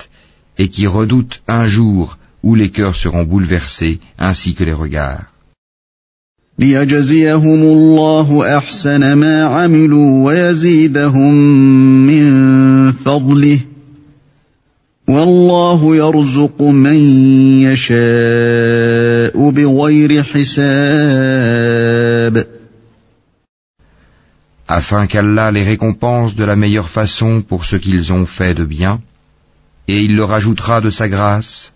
et 0.59 0.68
qui 0.68 0.87
redoutent 0.87 1.42
un 1.49 1.66
jour 1.66 2.18
où 2.42 2.55
les 2.55 2.70
cœurs 2.70 2.96
seront 2.96 3.25
bouleversés 3.25 3.99
ainsi 4.18 4.55
que 4.55 4.64
les 4.64 4.73
regards. 4.73 5.27
ليجزيهم 6.59 7.62
الله 7.62 8.59
احسن 8.59 9.12
ما 9.12 9.44
عملوا 9.44 10.25
ويزيدهم 10.25 11.35
من 12.07 12.92
فضله 12.92 13.61
والله 15.09 15.96
يرزق 15.96 16.62
من 16.62 16.96
يشاء 17.66 19.51
بغير 19.51 20.23
حساب 20.23 21.74
afin 24.68 25.07
qu'Allah 25.07 25.51
les 25.51 25.64
récompense 25.64 26.35
de 26.37 26.44
la 26.44 26.57
meilleure 26.57 26.90
façon 26.90 27.40
pour 27.40 27.64
ce 27.64 27.77
qu'ils 27.77 28.12
ont 28.12 28.27
fait 28.27 28.55
de 28.55 28.64
bien, 28.64 29.01
et 29.88 29.99
il 29.99 30.14
leur 30.14 30.33
ajoutera 30.33 30.81
de 30.81 30.90
sa 30.90 31.09
grâce, 31.09 31.73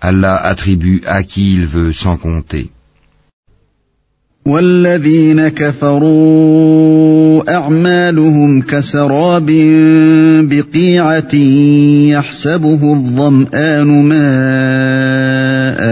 Allah 0.00 0.36
attribue 0.36 1.02
à 1.06 1.22
qui 1.24 1.54
il 1.54 1.66
veut 1.66 1.92
sans 1.92 2.16
compter. 2.16 2.70
والذين 4.46 5.48
كفروا 5.48 6.74
اعمالهم 7.54 8.62
كسراب 8.62 9.46
بقيعه 10.40 11.34
يحسبه 12.14 12.94
الظمان 12.94 14.04
ماء 14.04 15.86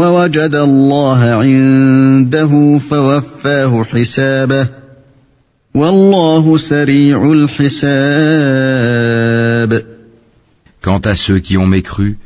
ووجد 0.00 0.54
الله 0.54 1.18
عنده 1.18 2.78
فوفاه 2.78 3.84
حسابه 3.84 4.68
والله 5.74 6.58
سريع 6.58 7.32
الحساب 7.32 8.74
Quant 10.82 11.00
à 11.00 11.14
ceux 11.14 11.38
qui 11.38 11.56
ont 11.56 11.66
mécru, 11.66 12.18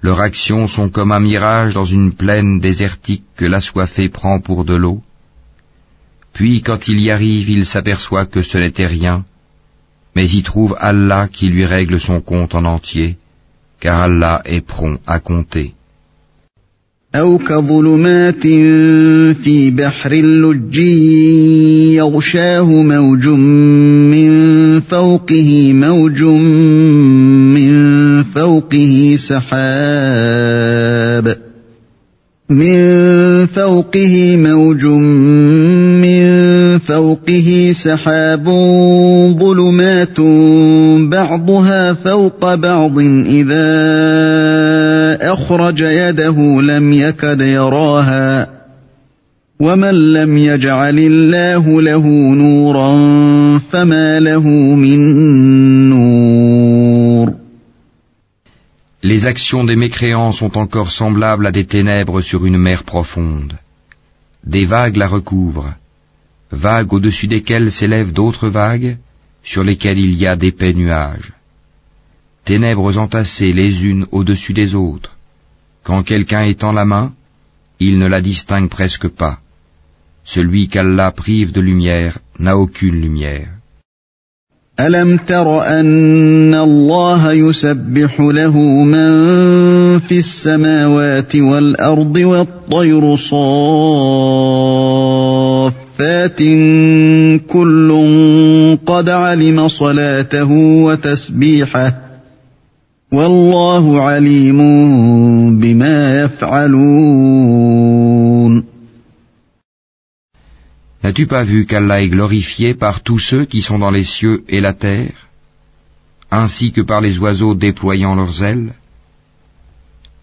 leurs 0.00 0.20
actions 0.20 0.66
sont 0.66 0.88
comme 0.88 1.12
un 1.12 1.20
mirage 1.20 1.74
dans 1.74 1.84
une 1.84 2.12
plaine 2.14 2.58
désertique 2.58 3.24
que 3.36 3.44
l'assoiffé 3.44 4.08
prend 4.08 4.40
pour 4.40 4.64
de 4.64 4.74
l'eau. 4.74 5.02
Puis 6.32 6.62
quand 6.62 6.88
il 6.88 7.00
y 7.00 7.10
arrive, 7.10 7.50
il 7.50 7.66
s'aperçoit 7.66 8.26
que 8.26 8.42
ce 8.42 8.58
n'était 8.58 8.86
rien, 8.86 9.24
mais 10.14 10.26
y 10.28 10.42
trouve 10.42 10.76
Allah 10.78 11.28
qui 11.32 11.48
lui 11.48 11.64
règle 11.64 12.00
son 12.00 12.20
compte 12.20 12.54
en 12.54 12.64
entier, 12.64 13.16
car 13.80 14.00
Allah 14.00 14.42
est 14.44 14.60
prompt 14.60 15.00
à 15.06 15.20
compter. 15.20 15.74
أو 17.14 17.38
كظلمات 17.38 18.42
في 19.42 19.70
بحر 19.70 20.12
اللج 20.12 20.78
يغشاه 21.96 22.64
موج 22.64 23.28
من 23.28 24.30
فوقه 24.80 25.72
موج 25.72 26.22
من 27.54 27.72
فوقه 28.22 29.16
سحاب 29.28 30.48
من 32.50 33.46
فوقه 33.46 34.36
موج 34.36 34.86
من 34.86 35.21
فوقه 37.13 37.73
سحاب 37.73 38.45
ظلمات 39.39 40.19
بعضها 41.09 41.93
فوق 41.93 42.55
بعض 42.55 42.99
إذا 43.39 43.67
أخرج 45.33 45.79
يده 45.81 46.61
لم 46.61 46.93
يكد 46.93 47.41
يراها 47.41 48.49
ومن 49.59 50.13
لم 50.13 50.37
يجعل 50.37 50.99
الله 50.99 51.81
له 51.81 52.07
نورا 52.35 52.89
فما 53.71 54.19
له 54.19 54.47
من 54.75 54.99
نور 55.89 57.33
Les 59.03 59.25
actions 59.25 59.65
des 59.65 59.75
mécréants 59.75 60.31
sont 60.31 60.57
encore 60.57 60.91
semblables 60.91 61.45
à 61.45 61.51
des 61.51 61.65
ténèbres 61.65 62.21
sur 62.21 62.45
une 62.45 62.57
mer 62.57 62.83
profonde. 62.83 63.53
Des 64.45 64.65
vagues 64.65 64.95
la 64.95 65.07
recouvrent, 65.07 65.73
vagues 66.52 66.92
au-dessus 66.92 67.26
desquelles 67.26 67.72
s'élèvent 67.72 68.12
d'autres 68.12 68.48
vagues, 68.48 68.96
sur 69.42 69.64
lesquelles 69.64 69.98
il 69.98 70.14
y 70.14 70.26
a 70.26 70.36
d'épais 70.36 70.72
nuages. 70.72 71.32
Ténèbres 72.44 72.96
entassées 72.98 73.52
les 73.52 73.84
unes 73.84 74.06
au-dessus 74.10 74.54
des 74.54 74.74
autres. 74.74 75.16
Quand 75.84 76.02
quelqu'un 76.02 76.42
étend 76.42 76.72
la 76.72 76.84
main, 76.84 77.12
il 77.80 77.98
ne 77.98 78.06
la 78.06 78.20
distingue 78.20 78.68
presque 78.68 79.08
pas. 79.08 79.38
Celui 80.24 80.68
qu'Allah 80.68 81.10
prive 81.12 81.52
de 81.52 81.60
lumière 81.60 82.18
n'a 82.38 82.56
aucune 82.56 83.00
lumière. 83.00 83.58
ألم 84.80 85.16
تر 85.16 85.62
أن 85.62 86.54
الله 86.54 87.32
يسبح 87.32 88.20
له 88.20 88.58
من 88.84 89.10
في 89.98 90.18
السماوات 90.18 91.36
والأرض 91.36 92.16
والطير 92.16 93.14
صافات 95.92 96.42
كل 97.46 97.88
قد 98.86 99.08
علم 99.08 99.68
صلاته 99.68 100.50
وتسبيحه 100.84 102.02
والله 103.12 104.00
عليم 104.00 104.58
بما 105.58 106.24
يفعلون 106.24 107.58
N'as-tu 111.04 111.26
pas 111.26 111.44
vu 111.44 111.64
qu'Allah 111.64 112.02
est 112.02 112.08
glorifié 112.08 112.74
par 112.74 113.02
tous 113.02 113.20
ceux 113.30 113.44
qui 113.44 113.62
sont 113.62 113.78
dans 113.78 113.92
les 113.92 114.04
cieux 114.04 114.42
et 114.48 114.60
la 114.60 114.74
terre, 114.74 115.28
ainsi 116.30 116.72
que 116.72 116.80
par 116.80 117.00
les 117.00 117.18
oiseaux 117.18 117.54
déployant 117.54 118.14
leurs 118.16 118.42
ailes 118.42 118.72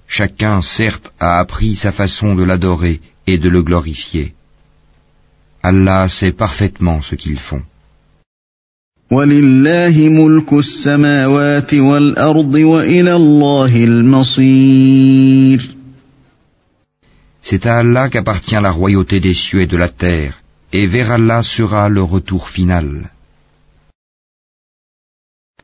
Chacun, 0.07 0.61
certes, 0.61 1.11
a 1.19 1.39
appris 1.39 1.75
sa 1.75 1.91
façon 1.91 2.35
de 2.35 2.43
l'adorer 2.43 2.99
et 3.25 3.37
de 3.39 3.49
le 3.49 3.63
glorifier. 3.63 4.35
Allah 5.62 6.08
sait 6.08 6.32
parfaitement 6.32 7.02
ce 7.02 7.14
qu'ils 7.16 7.38
font. 7.38 7.62
C'est 17.42 17.66
à 17.66 17.78
Allah 17.78 18.08
qu'appartient 18.08 18.60
la 18.62 18.70
royauté 18.70 19.20
des 19.20 19.34
cieux 19.34 19.62
et 19.62 19.66
de 19.66 19.76
la 19.76 19.88
terre, 19.88 20.40
et 20.72 20.86
vers 20.86 21.10
Allah 21.10 21.42
sera 21.42 21.88
le 21.88 22.02
retour 22.02 22.48
final. 22.48 23.10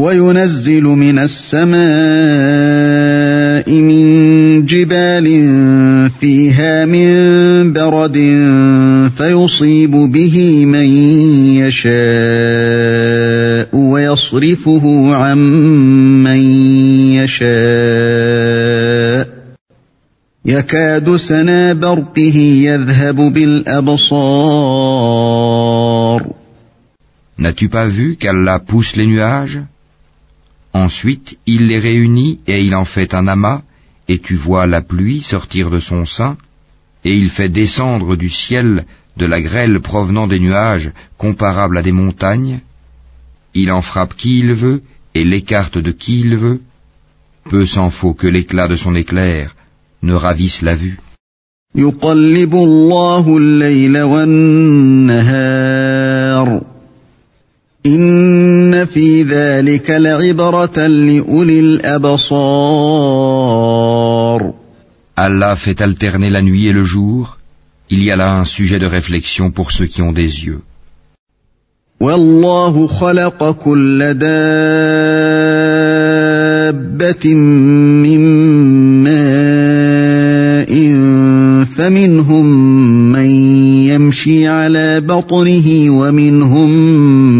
وينزل 0.00 0.82
من 0.82 1.18
السماء 1.18 1.80
من 3.80 4.64
جبال 4.64 5.26
فيها 6.20 6.86
من 6.86 7.72
برد 7.72 8.16
فيصيب 9.16 9.90
به 9.90 10.66
من 10.66 10.86
يشاء 11.60 12.00
ويصرفه 13.76 15.14
عن 15.14 15.38
من 16.22 16.40
يشاء. 17.20 17.50
يكاد 20.44 21.16
سنا 21.16 21.72
برقه 21.72 22.36
يذهب 22.36 23.16
بالأبصار. 23.16 24.60
N'as-tu 27.38 27.68
pas 27.68 27.86
vu 27.86 28.16
qu'Allah 28.16 28.58
pousse 28.58 28.96
les 28.96 29.06
nuages? 29.06 29.60
Ensuite, 30.72 31.38
il 31.46 31.66
les 31.66 31.78
réunit 31.78 32.40
et 32.46 32.62
il 32.62 32.74
en 32.74 32.84
fait 32.84 33.14
un 33.14 33.26
amas, 33.26 33.62
et 34.08 34.18
tu 34.18 34.34
vois 34.34 34.66
la 34.66 34.82
pluie 34.82 35.22
sortir 35.22 35.70
de 35.70 35.80
son 35.80 36.04
sein, 36.04 36.36
et 37.04 37.12
il 37.12 37.30
fait 37.30 37.48
descendre 37.48 38.16
du 38.16 38.28
ciel 38.28 38.84
de 39.16 39.26
la 39.26 39.40
grêle 39.40 39.80
provenant 39.80 40.26
des 40.26 40.40
nuages 40.40 40.92
comparables 41.18 41.78
à 41.78 41.82
des 41.82 41.92
montagnes, 41.92 42.60
il 43.54 43.70
en 43.72 43.82
frappe 43.82 44.14
qui 44.14 44.38
il 44.38 44.52
veut 44.54 44.82
et 45.14 45.24
l'écarte 45.24 45.78
de 45.78 45.90
qui 45.90 46.20
il 46.20 46.36
veut, 46.36 46.60
peu 47.50 47.66
s'en 47.66 47.90
faut 47.90 48.14
que 48.14 48.28
l'éclat 48.28 48.68
de 48.68 48.76
son 48.76 48.94
éclair 48.94 49.56
ne 50.02 50.14
ravisse 50.14 50.62
la 50.62 50.76
vue. 50.76 50.98
Allah 57.82 58.86
fait 65.56 65.80
alterner 65.80 66.28
la 66.28 66.42
nuit 66.42 66.66
et 66.66 66.72
le 66.72 66.84
jour. 66.84 67.38
Il 67.88 68.04
y 68.04 68.10
a 68.10 68.16
là 68.16 68.34
un 68.34 68.44
sujet 68.44 68.78
de 68.78 68.86
réflexion 68.86 69.50
pour 69.50 69.70
ceux 69.70 69.86
qui 69.86 70.02
ont 70.02 70.12
des 70.12 70.44
yeux. 70.44 70.60
والله 72.00 72.86
خلق 72.86 73.50
كل 73.50 74.14
دابة 74.14 74.34
من 78.04 78.20
ماء 79.04 80.72
فمنهم 81.64 82.46
من 83.12 83.30
يمشي 83.84 84.48
على 84.48 85.00
بطنه 85.00 85.90
ومنهم 85.90 86.70
من 86.70 87.39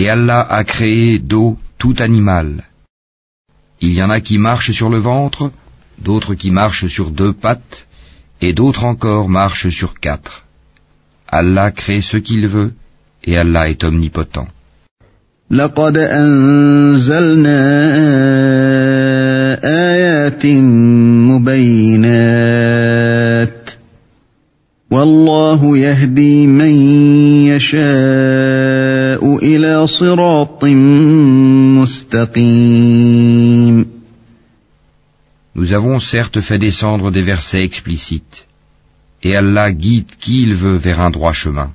Et 0.00 0.08
Allah 0.08 0.40
a 0.40 0.64
créé 0.64 1.18
d'eau 1.18 1.58
tout 1.78 1.96
animal. 1.98 2.64
Il 3.80 3.92
y 3.92 4.02
en 4.02 4.10
a 4.10 4.20
qui 4.20 4.38
marchent 4.38 4.72
sur 4.72 4.88
le 4.88 4.98
ventre, 4.98 5.50
d'autres 5.98 6.34
qui 6.34 6.50
marchent 6.50 6.88
sur 6.88 7.10
deux 7.10 7.32
pattes, 7.32 7.86
et 8.40 8.52
d'autres 8.52 8.84
encore 8.84 9.28
marchent 9.28 9.70
sur 9.70 9.98
quatre. 10.00 10.44
Allah 11.28 11.70
crée 11.72 12.02
ce 12.02 12.16
qu'il 12.16 12.46
veut, 12.46 12.72
et 13.24 13.36
Allah 13.36 13.68
est 13.68 13.84
omnipotent. 13.84 14.48
لقد 15.50 15.96
أنزلنا 15.96 17.60
آيات 19.64 20.46
مبينات 21.30 22.46
والله 24.91 25.77
يهدي 25.77 26.47
من 26.47 26.75
يشاء 27.47 29.37
إلى 29.43 29.87
صراط 29.87 30.65
مستقيم 31.79 33.85
Nous 35.53 35.73
avons 35.73 35.99
certes 35.99 36.39
fait 36.41 36.57
descendre 36.57 37.11
des 37.11 37.21
versets 37.21 37.63
explicites, 37.63 38.45
et 39.21 39.35
Allah 39.35 39.71
guide 39.73 40.11
qui 40.19 40.43
il 40.43 40.55
veut 40.55 40.77
vers 40.77 41.01
un 41.01 41.09
droit 41.09 41.33
chemin. 41.33 41.71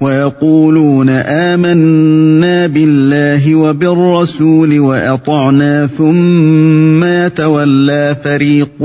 ويقولون 0.00 1.08
آمنا 1.08 2.66
بالله 2.66 3.54
وبالرسول 3.54 4.80
وأطعنا 4.80 5.86
ثم 5.86 7.04
يتولى 7.04 8.16
فريق 8.24 8.82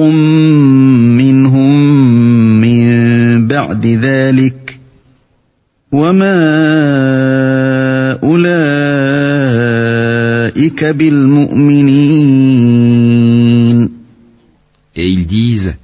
منهم 1.17 1.17
من 1.17 1.45
بعد 3.51 3.87
ذلك 3.87 4.79
وما 5.92 6.37
أولئك 8.23 9.25
بالمؤمنين 10.85 12.37
Et 14.99 15.11
ils 15.11 15.27
disent, 15.27 15.75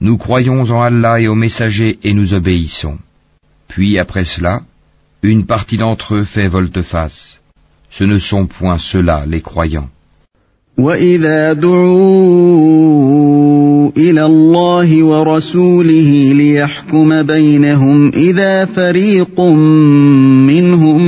nous 0.00 0.16
croyons 0.16 0.62
en 0.62 0.80
Allah 0.80 1.20
et 1.20 1.28
aux 1.28 1.34
messagers 1.34 1.98
et 2.02 2.14
nous 2.14 2.32
obéissons. 2.32 2.98
Puis 3.68 3.98
après 3.98 4.24
cela, 4.24 4.62
une 5.22 5.44
partie 5.44 5.76
d'entre 5.76 6.14
eux 6.14 6.24
fait 6.24 6.48
volte-face. 6.48 7.40
Ce 7.90 8.04
ne 8.04 8.18
sont 8.18 8.46
point 8.46 8.78
ceux-là 8.78 9.24
les 9.26 9.42
croyants. 9.42 9.90
وإذا 10.78 11.52
دعوا 11.52 12.74
إلى 13.96 14.26
الله 14.26 15.04
ورسوله 15.04 16.32
ليحكم 16.32 17.22
بينهم 17.22 18.08
إذا 18.08 18.64
فريق 18.64 19.40
منهم 20.50 21.02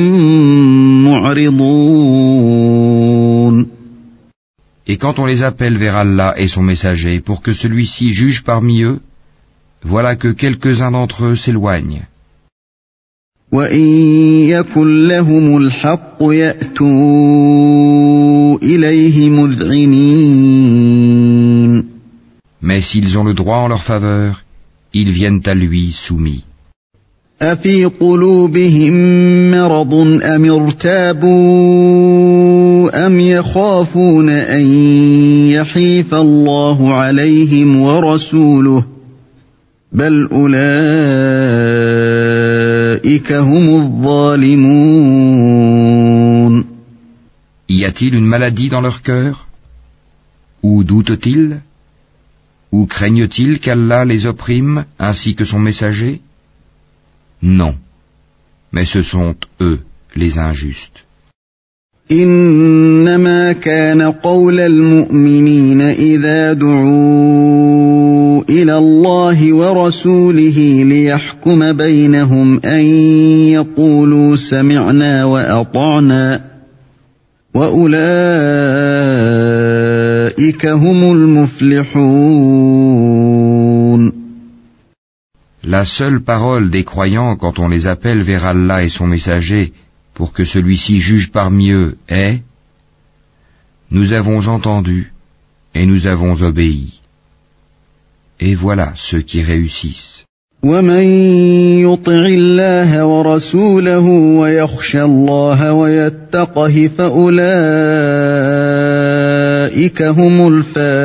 معرضون 1.04 2.06
Et 4.88 4.98
quand 4.98 5.18
on 5.18 5.26
les 5.26 5.42
appelle 5.42 5.76
vers 5.78 5.96
Allah 5.96 6.34
et 6.36 6.46
son 6.46 6.62
messager 6.62 7.18
pour 7.20 7.42
que 7.42 7.52
celui-ci 7.52 8.12
juge 8.14 8.44
parmi 8.44 8.82
eux, 8.82 9.00
voilà 9.82 10.14
que 10.14 10.28
quelques-uns 10.28 10.92
d'entre 10.92 11.24
eux 11.24 11.34
s'éloignent. 11.34 12.06
وإن 13.51 13.85
يكن 14.47 15.07
لهم 15.07 15.57
الحق 15.57 16.17
يأتوا 16.21 16.87
إليه 18.63 19.29
مذعنين 19.29 20.71
Mais 22.61 22.79
s'ils 22.79 23.17
ont 23.17 23.23
le 23.23 23.33
droit 23.33 23.57
en 23.57 23.67
leur 23.67 23.83
faveur, 23.83 24.43
ils 24.93 25.11
viennent 25.11 25.41
à 25.45 25.53
lui 25.55 25.91
soumis. 25.91 26.43
أفي 27.41 27.85
قلوبهم 27.85 28.93
مرض 29.51 29.93
أم 30.23 30.51
ارتابوا 30.51 31.31
أم 33.07 33.19
يخافون 33.19 34.29
أن 34.29 34.73
يحيف 35.49 36.13
الله 36.13 36.93
عليهم 36.93 37.81
ورسوله 37.81 38.85
بل 39.91 40.29
أولئك 40.31 42.00
Y 47.68 47.84
a-t-il 47.84 48.14
une 48.14 48.24
maladie 48.26 48.68
dans 48.68 48.80
leur 48.80 49.02
cœur 49.02 49.48
Ou 50.62 50.84
doutent-ils 50.84 51.60
Ou 52.72 52.86
craignent-ils 52.86 53.58
qu'Allah 53.60 54.04
les 54.04 54.26
opprime 54.26 54.84
ainsi 54.98 55.34
que 55.34 55.44
son 55.44 55.58
messager 55.58 56.20
Non. 57.42 57.74
Mais 58.72 58.84
ce 58.84 59.02
sont 59.02 59.34
eux, 59.60 59.80
les 60.14 60.38
injustes. 60.38 61.06
إنما 62.10 63.52
كان 63.52 64.02
قول 64.02 64.60
المؤمنين 64.60 65.80
إذا 65.80 66.52
دعوا 66.52 67.79
إلى 68.48 68.78
الله 68.78 69.52
ورسوله 69.52 70.84
ليحكم 70.84 71.72
بينهم 71.72 72.60
أن 72.64 72.84
يقولوا 73.50 74.36
سمعنا 74.36 75.24
وأطعنا 75.24 76.40
وأولئك 77.54 77.96
هم 80.66 81.12
المفلحون 81.12 82.46
La 85.68 85.84
seule 85.84 86.20
parole 86.20 86.70
des 86.70 86.84
croyants 86.84 87.34
quand 87.34 87.58
on 87.58 87.68
les 87.68 87.88
appelle 87.88 88.22
vers 88.22 88.44
Allah 88.44 88.84
et 88.84 88.88
son 88.88 89.08
messager 89.08 89.72
pour 90.14 90.32
que 90.32 90.44
celui-ci 90.44 91.00
juge 91.00 91.32
parmi 91.32 91.70
eux 91.72 91.96
est 92.08 92.38
Nous 93.90 94.12
avons 94.12 94.46
entendu 94.46 95.12
et 95.74 95.86
nous 95.86 96.06
avons 96.06 96.40
obéi. 96.42 96.99
Et 98.40 98.54
voilà 98.54 98.92
ceux 98.96 99.22
qui 99.22 99.42
réussissent. 99.42 100.24
ومن 100.62 101.02
يطع 101.86 102.26
الله 102.26 103.04
ورسوله 103.06 104.06
ويخشى 104.40 105.02
الله 105.02 105.72
ويتقه 105.72 106.90
فأولئك 106.98 107.42
هم 110.02 110.48
الفائزون 110.48 110.96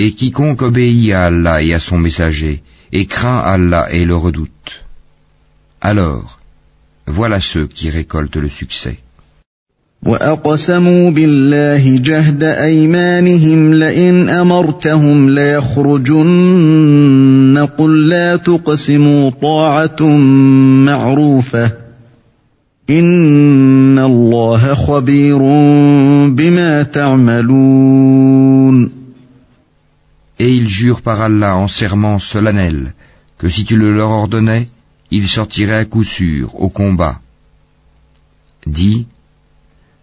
Et 0.00 0.12
quiconque 0.12 0.62
obéit 0.62 1.12
à 1.12 1.24
Allah 1.24 1.62
et 1.62 1.74
à 1.74 1.80
son 1.80 1.98
messager, 1.98 2.62
et 2.92 3.06
craint 3.06 3.38
Allah 3.38 3.88
et 3.90 4.04
le 4.04 4.14
redoute. 4.14 4.84
Alors, 5.80 6.38
Voilà 7.08 7.40
ceux 7.40 7.66
qui 7.66 7.88
récoltent 7.88 8.36
le 8.36 8.50
succès. 8.50 8.98
وأقسموا 10.05 11.09
بالله 11.09 11.97
جهد 11.97 12.43
أيمانهم 12.43 13.73
لئن 13.73 14.29
أمرتهم 14.29 15.29
ليخرجن 15.29 16.87
قل 17.77 18.07
لا 18.07 18.35
تقسموا 18.35 19.29
طاعة 19.41 20.03
معروفة 20.85 21.71
إن 22.89 23.99
الله 23.99 24.73
خبير 24.73 25.37
بما 26.27 26.83
تعملون 26.83 28.23
Et 30.39 30.49
ils 30.49 30.67
jurent 30.67 31.01
par 31.01 31.21
Allah 31.21 31.55
en 31.55 31.67
serment 31.69 32.19
solennel 32.19 32.93
que 33.37 33.47
si 33.47 33.63
tu 33.63 33.77
le 33.77 33.93
leur 33.93 34.09
ordonnais, 34.09 34.65
ils 35.11 35.29
sortiraient 35.29 35.75
à 35.75 35.85
coup 35.85 36.03
sûr 36.03 36.59
au 36.59 36.69
combat. 36.69 37.19
Dis, 38.65 39.05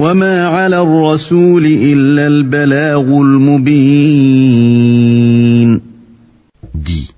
وما 0.00 0.46
على 0.46 0.80
الرسول 0.80 1.66
الا 1.66 2.26
البلاغ 2.26 3.06
المبين 3.20 4.56
Dis, 6.74 7.10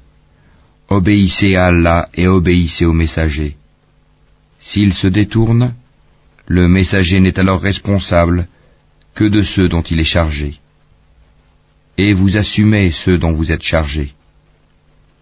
obéissez 0.88 1.56
à 1.56 1.66
Allah 1.66 2.08
et 2.14 2.28
obéissez 2.28 2.84
aux 2.84 2.92
messagers. 2.92 3.56
S'il 4.60 4.94
se 4.94 5.08
détourne, 5.08 5.74
le 6.46 6.68
messager 6.68 7.18
n'est 7.20 7.38
alors 7.40 7.60
responsable 7.60 8.46
que 9.14 9.24
de 9.24 9.42
ceux 9.42 9.68
dont 9.68 9.82
il 9.82 9.98
est 10.00 10.04
chargé. 10.16 10.54
Et 11.96 12.12
vous 12.12 12.36
assumez 12.36 12.92
ceux 12.92 13.18
dont 13.18 13.32
vous 13.32 13.50
êtes 13.50 13.64
chargé. 13.64 14.14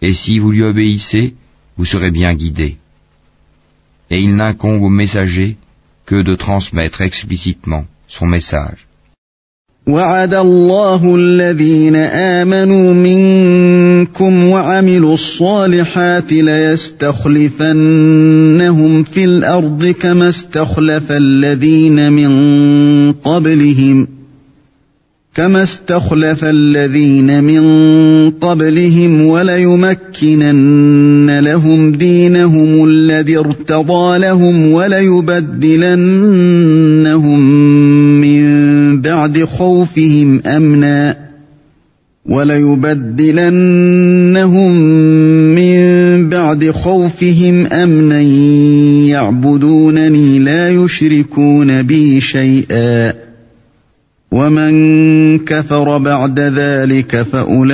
Et 0.01 0.13
si 0.13 0.37
vous 0.37 0.51
lui 0.51 0.61
obéissez, 0.61 1.33
vous 1.77 1.85
serez 1.85 2.11
bien 2.11 2.33
guidé. 2.35 2.77
Et 4.11 4.19
il 4.21 4.35
n'incombe 4.35 4.83
au 4.83 4.89
messager 4.89 5.57
que 6.12 6.20
de 6.30 6.34
transmettre 6.46 7.00
explicitement 7.10 7.84
son 8.06 8.26
message. 8.26 8.80
وعد 9.86 10.34
الله 10.34 11.16
الذين 11.16 11.96
آمنوا 11.96 12.92
منكم 12.94 14.44
وعملوا 14.44 15.14
الصالحات 15.14 16.32
ليستخلفنهم 16.32 17.42
في 19.04 19.24
الأرض 19.24 19.86
كما 19.86 20.28
استخلف 20.28 21.12
الذين 21.12 22.12
من 22.12 22.32
قبلهم 23.12 24.08
كما 25.34 25.62
استخلف 25.62 26.44
الذين 26.44 27.44
من 27.44 27.62
قبلهم 28.30 29.26
وليمكنن 29.26 30.60
لهم 31.40 31.92
دينهم 31.92 32.88
الذي 32.88 33.38
ارتضى 33.38 34.18
لهم 34.18 34.72
وليبدلنهم 34.72 35.80
من 38.20 39.00
بعد 39.00 39.44
خوفهم 39.44 40.40
امنا 40.46 41.16
وليبدلنهم 42.26 43.52
من 45.54 46.28
بعد 46.28 46.70
خوفهم 46.70 47.66
امنا 47.66 48.20
يعبدونني 49.10 50.38
لا 50.38 50.68
يشركون 50.68 51.82
بي 51.82 52.20
شيئا 52.20 53.21
ومن 54.31 55.39
كفر 55.45 55.97
بعد 55.97 56.39
ذلك 56.39 57.21
فاولئك 57.21 57.71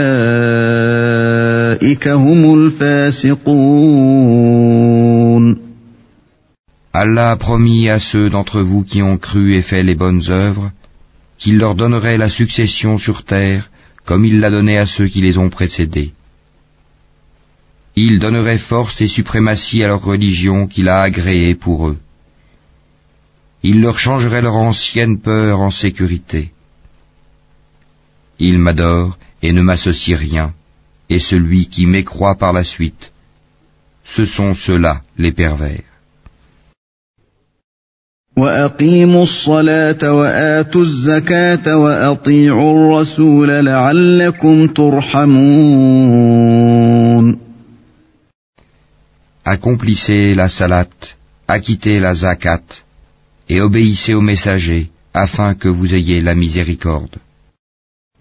هم 2.08 2.54
الفاسقون 2.56 4.14
Allah 6.95 7.32
a 7.32 7.38
promis 7.38 7.89
à 7.89 7.97
ceux 7.97 8.30
d'entre 8.30 8.62
vous 8.62 8.84
qui 8.84 9.01
ont 9.01 9.18
cru 9.18 9.56
et 9.56 9.64
fait 9.64 9.82
les 9.82 9.95
bonnes 9.95 10.22
œuvres 10.30 10.72
qu'il 11.39 11.58
leur 11.58 11.74
donnerait 11.74 12.20
la 12.20 12.30
succession 12.30 12.99
sur 12.99 13.24
terre 13.24 13.72
comme 14.06 14.26
il 14.26 14.39
l'a 14.39 14.51
donné 14.51 14.78
à 14.78 14.86
ceux 14.86 15.08
qui 15.08 15.22
les 15.22 15.39
ont 15.39 15.49
précédés. 15.49 16.12
Il 17.95 18.20
donnerait 18.20 18.60
force 18.60 19.01
et 19.01 19.08
suprématie 19.08 19.84
à 19.84 19.88
leur 19.88 20.04
religion 20.04 20.68
qu'il 20.68 20.88
a 20.88 21.01
agréée 21.01 21.56
pour 21.56 21.88
eux. 21.89 21.97
Il 23.63 23.81
leur 23.81 23.99
changerait 23.99 24.43
leur 24.43 24.55
ancienne 24.55 25.19
peur 25.19 25.61
en 25.61 25.71
sécurité. 25.71 26.53
Il 28.39 28.59
m'adore 28.59 29.19
et 29.43 29.53
ne 29.53 29.63
m'associe 29.63 30.17
rien, 30.17 30.55
et 31.11 31.19
celui 31.19 31.69
qui 31.69 31.87
m'écroît 31.87 32.37
par 32.37 32.53
la 32.53 32.65
suite, 32.65 33.11
ce 34.05 34.25
sont 34.25 34.55
ceux-là 34.55 35.03
les 35.17 35.33
pervers. 35.33 35.83
Accomplissez 49.45 50.35
la 50.35 50.49
salat, 50.49 50.87
acquittez 51.49 51.99
la 51.99 52.15
zakat, 52.15 52.63
et 53.49 53.62
obéissez 53.62 54.14
aux 54.14 54.22
messagers, 54.22 54.89
afin 55.14 55.54
que 55.54 55.68
vous 55.68 55.93
ayez 55.95 56.22
la 56.22 56.36
miséricorde. 56.36 57.18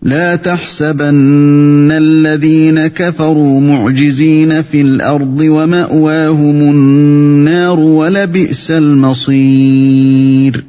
لا 0.02 0.36
تحسبن 0.36 1.90
الذين 1.90 2.86
كفروا 2.86 3.60
معجزين 3.60 4.62
في 4.62 4.80
الأرض 4.80 5.40
ومأواهم 5.40 6.70
النار 6.70 7.78
ولبئس 7.78 8.70
المصير 8.70 10.64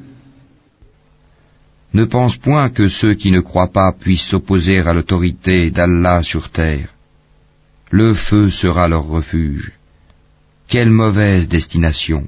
Ne 1.93 2.05
pense 2.05 2.37
point 2.37 2.69
que 2.69 2.87
ceux 2.87 3.13
qui 3.13 3.31
ne 3.31 3.39
croient 3.39 3.71
pas 3.71 3.91
puissent 3.91 4.29
s'opposer 4.31 4.79
à 4.79 4.93
l'autorité 4.93 5.69
d'Allah 5.69 6.23
sur 6.23 6.49
terre. 6.49 6.89
Le 7.91 8.15
feu 8.15 8.49
sera 8.49 8.87
leur 8.87 9.05
refuge. 9.07 9.71
Quelle 10.67 10.89
mauvaise 10.89 11.47
destination. 11.47 12.27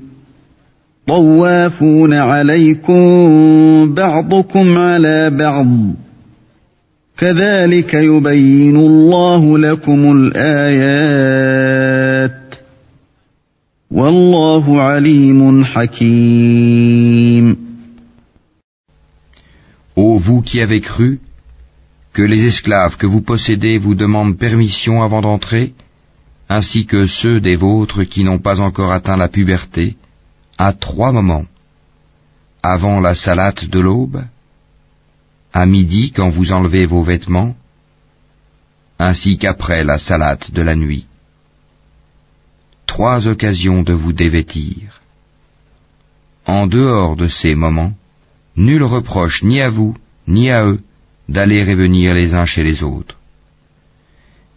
طوافون 1.10 2.12
عليكم 2.12 3.94
بعضكم 3.94 4.78
على 4.78 5.30
بعض 5.30 5.66
كذلك 7.18 7.94
يبين 7.94 8.76
الله 8.76 9.58
لكم 9.58 10.12
الآيات 10.32 11.26
والله 13.90 14.82
عليم 14.82 15.64
حكيم 15.64 16.86
Ô 19.98 20.18
vous 20.18 20.42
qui 20.42 20.60
avez 20.60 20.82
cru, 20.82 21.20
que 22.12 22.22
les 22.22 22.44
esclaves 22.44 22.98
que 22.98 23.06
vous 23.06 23.22
possédez 23.22 23.78
vous 23.78 23.94
demandent 23.94 24.36
permission 24.36 25.02
avant 25.02 25.22
d'entrer, 25.22 25.72
ainsi 26.50 26.84
que 26.84 27.06
ceux 27.06 27.40
des 27.40 27.56
vôtres 27.56 28.02
qui 28.04 28.22
n'ont 28.22 28.38
pas 28.38 28.60
encore 28.60 28.92
atteint 28.92 29.16
la 29.16 29.28
puberté, 29.28 29.96
à 30.67 30.73
trois 30.73 31.11
moments, 31.11 31.47
avant 32.61 32.99
la 32.99 33.15
salate 33.15 33.65
de 33.65 33.79
l'aube, 33.79 34.23
à 35.51 35.65
midi 35.65 36.11
quand 36.15 36.29
vous 36.29 36.53
enlevez 36.53 36.85
vos 36.85 37.01
vêtements, 37.01 37.55
ainsi 38.99 39.39
qu'après 39.39 39.83
la 39.83 39.97
salate 39.97 40.51
de 40.51 40.61
la 40.61 40.75
nuit. 40.75 41.07
Trois 42.85 43.27
occasions 43.27 43.81
de 43.81 43.93
vous 43.93 44.13
dévêtir. 44.13 45.01
En 46.45 46.67
dehors 46.67 47.15
de 47.15 47.27
ces 47.27 47.55
moments, 47.55 47.93
nul 48.55 48.83
reproche 48.83 49.41
ni 49.41 49.61
à 49.61 49.71
vous, 49.71 49.95
ni 50.27 50.51
à 50.51 50.63
eux, 50.67 50.81
d'aller 51.27 51.61
et 51.71 51.75
venir 51.85 52.13
les 52.13 52.35
uns 52.35 52.45
chez 52.45 52.63
les 52.69 52.83
autres. 52.83 53.17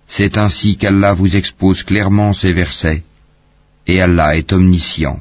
C'est 0.06 0.36
ainsi 0.36 0.76
qu'Allah 0.76 1.14
vous 1.14 1.34
expose 1.34 1.82
clairement 1.82 2.34
ces 2.34 2.52
versets, 2.52 3.02
et 3.86 4.02
Allah 4.02 4.36
est 4.36 4.52
omniscient 4.52 5.20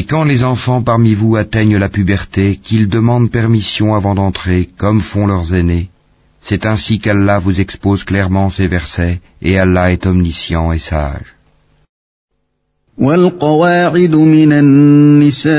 Et 0.00 0.04
quand 0.04 0.24
les 0.24 0.44
enfants 0.44 0.82
parmi 0.82 1.14
vous 1.14 1.36
atteignent 1.36 1.78
la 1.78 1.88
puberté, 1.88 2.60
qu'ils 2.62 2.88
demandent 2.88 3.30
permission 3.30 3.94
avant 3.94 4.14
d'entrer, 4.14 4.68
comme 4.76 5.00
font 5.00 5.26
leurs 5.26 5.54
aînés, 5.54 5.88
c'est 6.42 6.66
ainsi 6.66 6.98
qu'Allah 6.98 7.38
vous 7.38 7.60
expose 7.60 8.04
clairement 8.04 8.50
ces 8.50 8.68
versets, 8.68 9.20
et 9.42 9.58
Allah 9.58 9.92
est 9.92 10.06
omniscient 10.06 10.72
et 10.72 10.78
sage. 10.78 11.36
والقواعد 12.98 14.14
من 14.14 14.52
النساء 14.52 15.52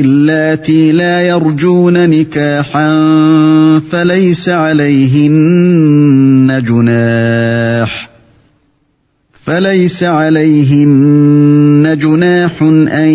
اللاتي 0.00 0.92
لا 0.92 1.22
يرجون 1.22 2.10
نكاحا 2.10 2.88
فليس 3.90 4.48
عليهن 4.48 5.82
جناح 6.66 8.10
فليس 9.44 10.02
عليهن 10.02 11.71
جناح 11.94 12.62
ان 12.62 13.10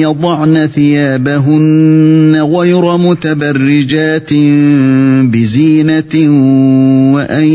يضعن 0.00 0.66
ثيابهن 0.66 2.36
غير 2.36 2.96
متبرجات 2.96 4.32
بزينه 5.32 6.14
وان 7.14 7.48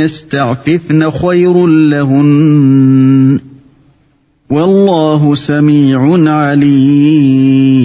يستعففن 0.00 1.10
خير 1.10 1.66
لهن 1.66 3.38
والله 4.50 5.34
سميع 5.34 6.30
عليم 6.32 7.76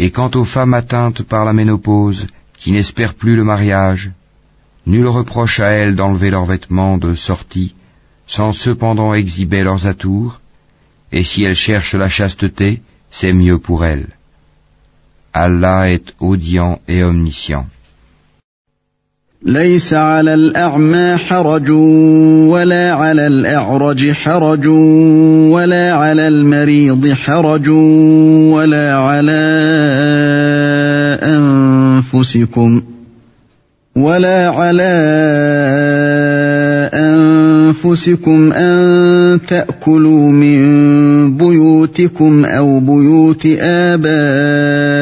Et 0.00 0.10
quant 0.10 0.30
aux 0.36 0.44
femmes 0.44 0.74
atteintes 0.74 1.22
par 1.22 1.44
la 1.44 1.52
ménopause, 1.52 2.28
qui 2.56 2.70
n'espèrent 2.70 3.14
plus 3.14 3.34
le 3.34 3.42
mariage, 3.42 4.12
Nul 4.88 5.06
reproche 5.06 5.60
à 5.60 5.68
elles 5.78 5.96
d'enlever 5.96 6.30
leurs 6.30 6.46
vêtements 6.46 6.96
de 6.96 7.14
sortie, 7.14 7.74
sans 8.26 8.52
cependant 8.52 9.14
exhiber 9.14 9.62
leurs 9.62 9.86
atours, 9.86 10.40
et 11.12 11.24
si 11.24 11.44
elles 11.44 11.54
cherchent 11.54 11.94
la 11.94 12.08
chasteté, 12.08 12.82
c'est 13.10 13.32
mieux 13.32 13.58
pour 13.58 13.84
elles. 13.84 14.08
Allah 15.32 15.90
est 15.90 16.14
audient 16.20 16.78
et 16.88 17.02
omniscient. 17.02 17.66
ليس 19.42 19.94
على 19.94 20.34
الأعمى 20.34 21.16
حرج 21.16 21.70
ولا 22.50 22.92
على 22.92 23.26
الأعرج 23.26 24.12
حرج 24.12 24.66
ولا 24.66 25.92
على 25.92 26.28
المريض 26.28 27.12
حرج 27.12 27.68
ولا 27.68 28.96
على 28.98 29.42
أنفسكم 31.22 32.82
ولا 33.96 34.48
على 34.48 34.94
أنفسكم 36.93 38.51
أن 38.53 39.39
تأكلوا 39.47 40.31
من 40.31 41.37
بيوتكم 41.37 42.45
أو 42.45 42.79
بيوت 42.79 43.45
آبائكم 43.59 44.97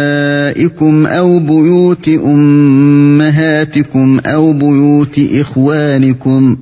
أو 1.06 1.40
بيوت 1.40 2.08
أمهاتكم 2.26 3.80
أو 4.26 4.54
بيوت 4.54 5.20
إخوانكم 5.34 6.56
ۖ 6.56 6.58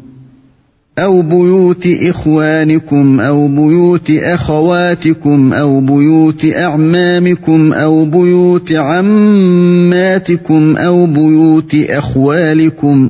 أو 0.99 1.21
بيوت 1.21 1.87
إخوانكم 1.87 3.19
أو 3.19 3.47
بيوت 3.47 4.11
أخواتكم 4.11 5.53
أو 5.53 5.79
بيوت 5.79 6.45
أعمامكم 6.45 7.73
أو 7.73 8.05
بيوت 8.05 8.71
عماتكم 8.71 9.97
أو 10.77 11.05
بيوت 11.05 11.75
أخوالكم 11.75 13.09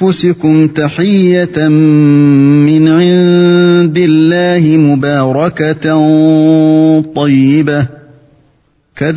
انفسكم 0.00 0.68
تحيه 0.68 1.68
من 1.68 2.88
عند 2.88 3.98
الله 3.98 4.76
مباركه 4.76 5.84
طيبه 7.16 7.86
Il 8.98 9.02
n'y 9.02 9.10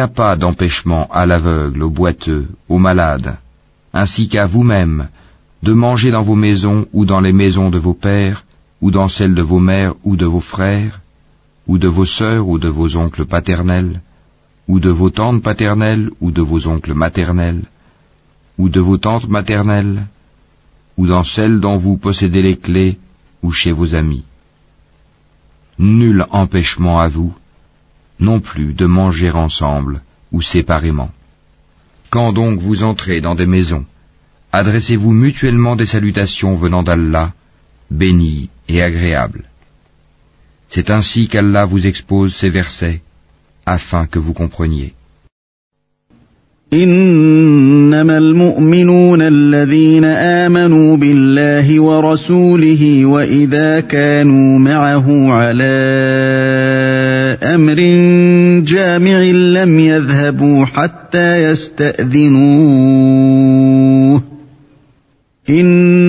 a 0.00 0.08
pas 0.08 0.36
d'empêchement 0.36 1.06
à 1.12 1.26
l'aveugle, 1.26 1.82
au 1.82 1.90
boiteux, 1.90 2.46
au 2.70 2.78
malade, 2.78 3.36
ainsi 3.92 4.28
qu'à 4.28 4.46
vous-même, 4.46 5.08
de 5.62 5.74
manger 5.74 6.10
dans 6.10 6.22
vos 6.22 6.36
maisons 6.36 6.86
ou 6.94 7.04
dans 7.04 7.20
les 7.20 7.34
maisons 7.34 7.68
de 7.68 7.78
vos 7.78 7.92
pères, 7.92 8.46
ou 8.80 8.90
dans 8.90 9.08
celles 9.08 9.34
de 9.34 9.42
vos 9.42 9.60
mères 9.60 9.92
ou 10.04 10.16
de 10.16 10.24
vos 10.24 10.40
frères, 10.40 11.00
ou 11.69 11.77
de 11.77 11.87
vos 11.87 12.11
sœurs 12.19 12.47
ou 12.51 12.57
de 12.57 12.67
vos 12.67 12.91
oncles 13.03 13.27
paternels, 13.35 14.01
ou 14.67 14.79
de 14.79 14.89
vos 14.99 15.11
tantes 15.11 15.43
paternelles 15.43 16.09
ou 16.19 16.31
de 16.31 16.41
vos 16.41 16.63
oncles 16.73 16.95
maternels, 17.03 17.63
ou 18.57 18.69
de 18.75 18.81
vos 18.87 18.97
tantes 18.97 19.29
maternelles, 19.37 20.07
ou 20.97 21.05
dans 21.05 21.23
celle 21.35 21.59
dont 21.59 21.77
vous 21.77 21.97
possédez 21.97 22.41
les 22.41 22.57
clés, 22.57 22.97
ou 23.43 23.51
chez 23.51 23.71
vos 23.71 23.93
amis. 23.93 24.23
Nul 25.77 26.25
empêchement 26.31 26.99
à 26.99 27.07
vous, 27.07 27.33
non 28.19 28.39
plus 28.39 28.73
de 28.73 28.87
manger 28.87 29.29
ensemble 29.29 30.01
ou 30.31 30.41
séparément. 30.41 31.11
Quand 32.09 32.33
donc 32.33 32.59
vous 32.59 32.81
entrez 32.81 33.21
dans 33.21 33.35
des 33.35 33.51
maisons, 33.55 33.85
adressez-vous 34.51 35.11
mutuellement 35.11 35.75
des 35.75 35.85
salutations 35.95 36.55
venant 36.55 36.81
d'Allah, 36.81 37.33
bénies 37.91 38.49
et 38.67 38.81
agréables. 38.81 39.45
C'est 40.69 40.89
ainsi 40.91 41.27
qu'Allah 41.27 41.65
vous 41.65 41.85
expose 41.87 42.35
ces 42.35 42.49
versets, 42.49 43.01
afin 43.65 44.05
que 44.05 44.19
vous 44.19 44.33
compreniez. 44.33 44.93
إنما 46.73 48.17
المؤمنون 48.17 49.21
الذين 49.21 50.05
آمنوا 50.05 50.97
بالله 50.97 51.79
ورسوله 51.79 53.05
وإذا 53.05 53.79
كانوا 53.79 54.59
معه 54.59 55.31
على 55.31 55.63
أمر 57.43 57.75
جامع 58.65 59.21
لم 59.31 59.79
يذهبوا 59.79 60.65
حتى 60.65 61.43
يستأذنوه 61.51 62.79
إن 65.49 66.08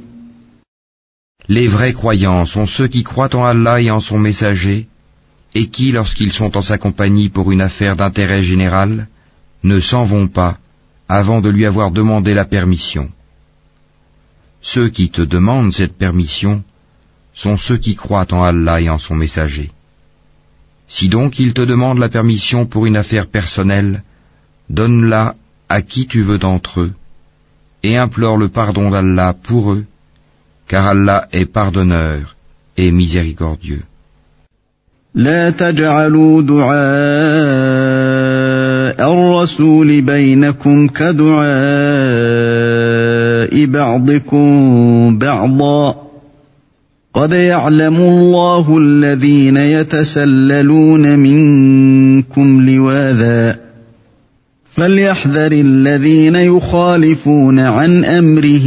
Les 1.47 1.67
vrais 1.67 1.93
croyants 1.93 2.45
sont 2.45 2.65
ceux 2.65 2.87
qui 2.87 3.03
croient 3.03 3.35
en 3.35 3.43
Allah 3.43 3.81
et 3.81 3.91
en 3.91 3.99
son 3.99 4.19
messager, 4.19 4.87
et 5.53 5.67
qui, 5.67 5.91
lorsqu'ils 5.91 6.33
sont 6.33 6.55
en 6.55 6.61
sa 6.61 6.77
compagnie 6.77 7.29
pour 7.29 7.51
une 7.51 7.61
affaire 7.61 7.95
d'intérêt 7.95 8.43
général, 8.43 9.07
ne 9.63 9.79
s'en 9.79 10.03
vont 10.03 10.27
pas 10.27 10.57
avant 11.09 11.41
de 11.41 11.49
lui 11.49 11.65
avoir 11.65 11.91
demandé 11.91 12.33
la 12.33 12.45
permission. 12.45 13.11
Ceux 14.61 14.89
qui 14.89 15.09
te 15.09 15.21
demandent 15.21 15.73
cette 15.73 15.97
permission 15.97 16.63
sont 17.33 17.57
ceux 17.57 17.77
qui 17.77 17.95
croient 17.95 18.31
en 18.31 18.43
Allah 18.43 18.79
et 18.79 18.89
en 18.89 18.97
son 18.97 19.15
messager. 19.15 19.71
Si 20.87 21.09
donc 21.09 21.39
ils 21.39 21.53
te 21.53 21.61
demandent 21.61 21.99
la 21.99 22.09
permission 22.09 22.65
pour 22.65 22.85
une 22.85 22.97
affaire 22.97 23.27
personnelle, 23.27 24.03
donne-la 24.69 25.35
à 25.69 25.81
qui 25.81 26.07
tu 26.07 26.21
veux 26.21 26.37
d'entre 26.37 26.81
eux, 26.81 26.93
et 27.83 27.97
implore 27.97 28.37
le 28.37 28.49
pardon 28.49 28.89
d'Allah 28.89 29.33
pour 29.33 29.71
eux, 29.73 29.85
car 30.71 30.87
Allah 30.87 31.27
est 31.33 31.45
pardonneur 31.45 32.35
et 32.77 32.91
miséricordieux. 32.91 33.83
لا 35.15 35.49
تجعلوا 35.49 36.41
دعاء 36.41 36.71
الرسول 39.13 40.01
بينكم 40.01 40.87
كدعاء 40.87 41.51
بعضكم 43.65 45.17
بعضا 45.17 45.95
قد 47.13 47.31
يعلم 47.31 47.95
الله 47.95 48.77
الذين 48.77 49.57
يتسللون 49.57 51.19
منكم 51.19 52.69
لواذا 52.69 53.70
فليحذر 54.76 55.52
الذين 55.52 56.36
يخالفون 56.36 57.58
عن 57.58 58.04
امره 58.04 58.66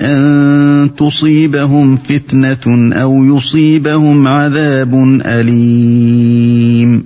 ان 0.00 0.90
تصيبهم 0.96 1.96
فتنه 1.96 2.94
او 2.94 3.24
يصيبهم 3.24 4.28
عذاب 4.28 4.94
اليم 5.26 7.04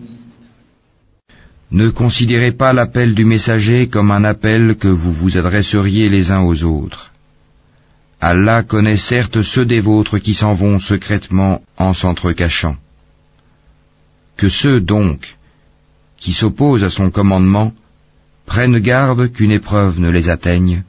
Ne 1.70 1.90
considérez 1.90 2.52
pas 2.52 2.72
l'appel 2.72 3.14
du 3.14 3.24
messager 3.24 3.88
comme 3.88 4.10
un 4.12 4.24
appel 4.24 4.76
que 4.82 4.88
vous 4.88 5.12
vous 5.12 5.36
adresseriez 5.36 6.08
les 6.08 6.30
uns 6.30 6.42
aux 6.42 6.62
autres. 6.62 7.10
Allah 8.20 8.62
connaît 8.62 8.96
certes 9.12 9.42
ceux 9.42 9.66
des 9.66 9.80
vôtres 9.80 10.18
qui 10.18 10.34
s'en 10.34 10.54
vont 10.54 10.78
secrètement 10.78 11.60
en 11.76 11.92
s'entrecachant. 11.92 12.76
Que 14.36 14.48
ceux 14.48 14.80
donc 14.80 15.36
qui 16.21 16.33
s'opposent 16.33 16.83
à 16.83 16.89
son 16.89 17.09
commandement 17.09 17.73
prennent 18.45 18.79
garde 18.79 19.31
qu'une 19.33 19.51
épreuve 19.51 19.99
ne 19.99 20.09
les 20.09 20.29
atteigne 20.29 20.83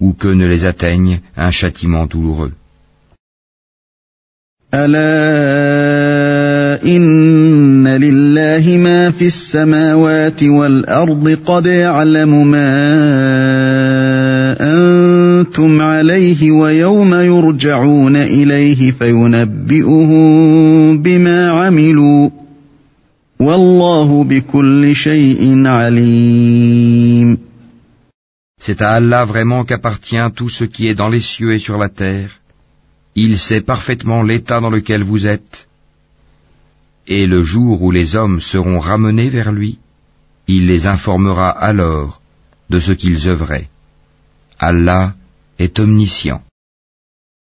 ou 0.00 0.14
que 0.14 0.28
ne 0.28 0.46
les 0.46 0.64
atteigne 0.64 1.20
un 1.36 1.50
châtiment 1.50 2.06
douloureux. 2.06 2.52
C'est 28.60 28.82
à 28.82 28.90
Allah 28.90 29.24
vraiment 29.24 29.64
qu'appartient 29.64 30.16
tout 30.34 30.48
ce 30.48 30.64
qui 30.64 30.88
est 30.88 30.94
dans 30.94 31.08
les 31.08 31.20
cieux 31.20 31.54
et 31.54 31.58
sur 31.58 31.78
la 31.78 31.88
terre. 31.88 32.40
Il 33.14 33.38
sait 33.38 33.60
parfaitement 33.60 34.22
l'état 34.22 34.60
dans 34.60 34.70
lequel 34.70 35.02
vous 35.02 35.26
êtes 35.26 35.68
et 37.08 37.26
le 37.26 37.42
jour 37.42 37.82
où 37.82 37.90
les 37.90 38.16
hommes 38.16 38.40
seront 38.40 38.78
ramenés 38.78 39.30
vers 39.30 39.50
lui, 39.50 39.78
il 40.46 40.66
les 40.66 40.86
informera 40.86 41.48
alors 41.50 42.20
de 42.68 42.78
ce 42.78 42.92
qu'ils 42.92 43.28
œuvraient. 43.28 43.68
Allah 44.58 45.14
est 45.58 45.78
omniscient. 45.78 46.42